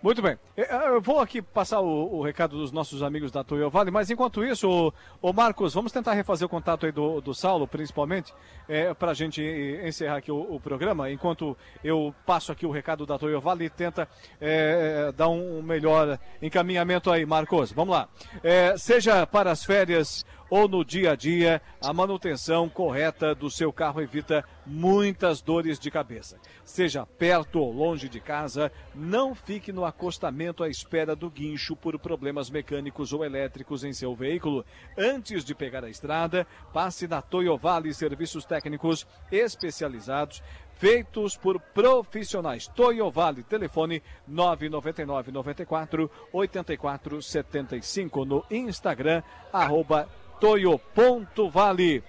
[0.01, 0.35] Muito bem.
[0.57, 3.91] É, é, eu vou aqui passar o, o recado dos nossos amigos da Toyo Vale,
[3.91, 7.67] mas enquanto isso, o, o, Marcos, vamos tentar refazer o contato aí do, do Saulo,
[7.67, 8.33] principalmente,
[8.67, 9.43] é, para a gente
[9.85, 13.69] encerrar aqui o, o, programa, enquanto eu passo aqui o recado da Toyo Vale e
[13.69, 14.09] tenta
[14.39, 17.71] é, dar um melhor encaminhamento aí, Marcos.
[17.71, 18.09] Vamos lá.
[18.43, 23.71] É, seja para as férias ou no dia a dia, a manutenção correta do seu
[23.71, 26.37] carro evita muitas dores de cabeça.
[26.65, 31.97] Seja perto ou longe de casa, não fique no acostamento à espera do guincho por
[31.97, 34.65] problemas mecânicos ou elétricos em seu veículo.
[34.97, 40.43] Antes de pegar a estrada, passe na Toyovale Serviços Técnicos especializados
[40.81, 42.67] feitos por profissionais.
[42.67, 49.21] Toyovale, telefone 999 94 84 75 no Instagram,
[49.53, 50.09] arroba
[50.41, 52.03] toio.vale.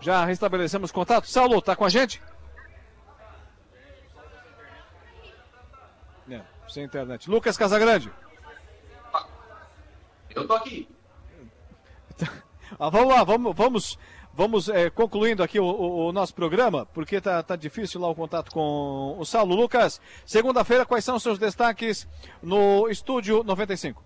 [0.00, 1.26] Já restabelecemos contato.
[1.26, 2.22] Saulo, tá com a gente?
[6.30, 7.28] É, sem internet.
[7.28, 8.10] Lucas Casagrande.
[10.30, 10.88] Eu tô aqui.
[12.78, 13.98] ah, vamos lá, vamos, vamos,
[14.32, 18.14] vamos é, concluindo aqui o, o, o, nosso programa, porque tá, tá difícil lá o
[18.14, 19.56] contato com o Saulo.
[19.56, 22.06] Lucas, segunda-feira, quais são os seus destaques
[22.42, 24.04] no Estúdio 95?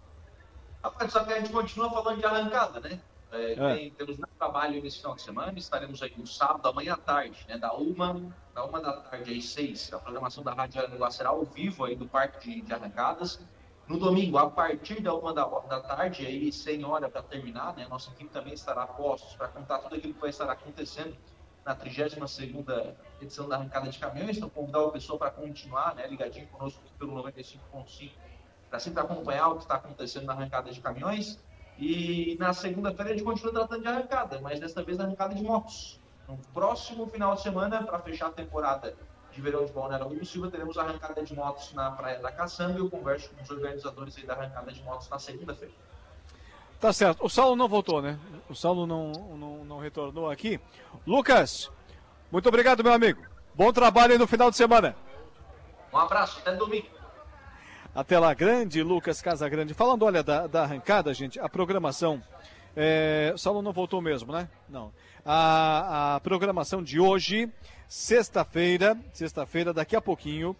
[0.83, 3.01] Rapaz, só que a gente continua falando de arrancada, né?
[3.33, 3.75] É, é.
[3.75, 7.45] Tem, temos muito trabalho nesse final de semana, estaremos aí no sábado, amanhã à tarde,
[7.49, 11.29] né, da uma, da uma da tarde às seis, a programação da Rádio Aranguá será
[11.29, 13.41] ao vivo aí do Parque de, de Arrancadas.
[13.87, 17.87] No domingo, a partir da uma da, da tarde, aí sem hora para terminar, né,
[17.89, 21.17] nossa equipe também estará a postos para contar tudo aquilo que vai estar acontecendo
[21.65, 26.07] na 32 segunda edição da Arrancada de Caminhões, então convidar o pessoal para continuar, né,
[26.07, 28.13] ligadinho conosco pelo 95.5,
[28.69, 31.39] para sempre acompanhar o que está acontecendo na Arrancada de Caminhões.
[31.81, 35.99] E na segunda-feira a gente continua tratando de arrancada, mas desta vez arrancada de motos.
[36.29, 38.95] No próximo final de semana, para fechar a temporada
[39.33, 42.79] de verão de Balneário Rui do Silva, teremos arrancada de motos na Praia da Caçamba
[42.79, 45.73] e eu converso com os organizadores aí da arrancada de motos na segunda-feira.
[46.79, 47.25] Tá certo.
[47.25, 48.19] O Saulo não voltou, né?
[48.49, 50.61] O Saulo não, não, não retornou aqui.
[51.07, 51.71] Lucas,
[52.31, 53.23] muito obrigado, meu amigo.
[53.55, 54.95] Bom trabalho aí no final de semana.
[55.93, 57.00] Um abraço, até domingo.
[57.93, 59.75] Até lá, grande Lucas Casagrande.
[59.75, 62.23] Falando, olha, da, da arrancada, gente, a programação.
[62.77, 64.49] É, o Saulo não voltou mesmo, né?
[64.69, 64.93] Não.
[65.27, 67.51] A, a programação de hoje,
[67.89, 70.55] sexta-feira, sexta-feira, daqui a pouquinho,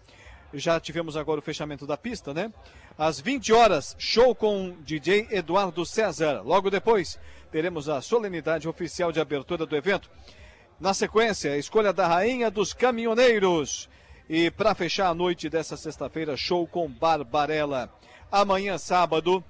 [0.53, 2.51] já tivemos agora o fechamento da pista, né?
[2.97, 6.41] Às 20 horas, show com DJ Eduardo César.
[6.43, 7.17] Logo depois,
[7.49, 10.09] teremos a solenidade oficial de abertura do evento.
[10.81, 13.89] Na sequência, a escolha da Rainha dos Caminhoneiros.
[14.33, 17.89] E para fechar a noite dessa sexta-feira, show com Barbarella.
[18.31, 19.43] Amanhã, sábado,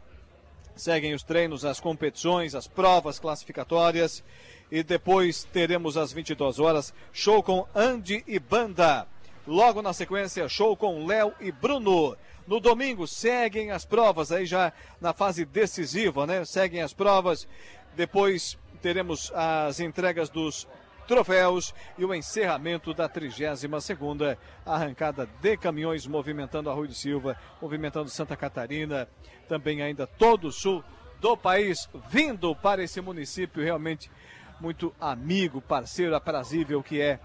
[0.75, 4.23] seguem os treinos, as competições, as provas classificatórias.
[4.71, 9.05] E depois teremos às 22 horas, show com Andy e Banda.
[9.45, 12.17] Logo na sequência, show com Léo e Bruno.
[12.47, 16.43] No domingo, seguem as provas, aí já na fase decisiva, né?
[16.43, 17.47] Seguem as provas.
[17.95, 20.67] Depois teremos as entregas dos
[21.11, 28.09] troféus e o encerramento da 32ª arrancada de caminhões movimentando a Rui do Silva, movimentando
[28.09, 29.09] Santa Catarina,
[29.45, 30.81] também ainda todo o sul
[31.19, 34.09] do país, vindo para esse município realmente
[34.57, 37.19] muito amigo, parceiro, aprazível que é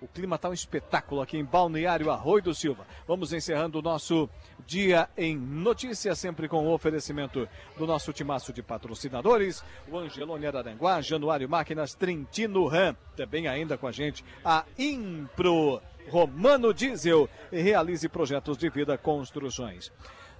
[0.00, 2.86] o clima está um espetáculo aqui em Balneário Arroio do Silva.
[3.06, 4.28] Vamos encerrando o nosso
[4.66, 11.00] dia em notícias, sempre com o oferecimento do nosso timaço de patrocinadores, o Angelone Araranguá,
[11.00, 18.08] Januário Máquinas, Trentino Ram, também ainda com a gente a Impro Romano Diesel e realize
[18.08, 19.92] projetos de vida construções.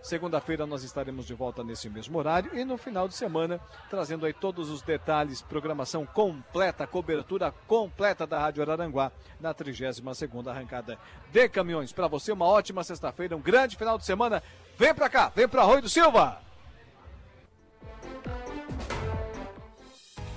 [0.02, 4.32] Segunda-feira nós estaremos de volta nesse mesmo horário e no final de semana trazendo aí
[4.32, 10.98] todos os detalhes, programação completa, cobertura completa da Rádio Araranguá na 32ª arrancada
[11.30, 11.92] de caminhões.
[11.92, 14.42] Para você uma ótima sexta-feira, um grande final de semana.
[14.78, 16.40] Vem para cá, vem para Arroio do Silva.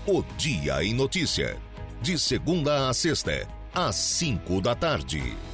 [0.05, 1.57] O Dia em Notícia.
[2.01, 5.53] De segunda a sexta, às 5 da tarde.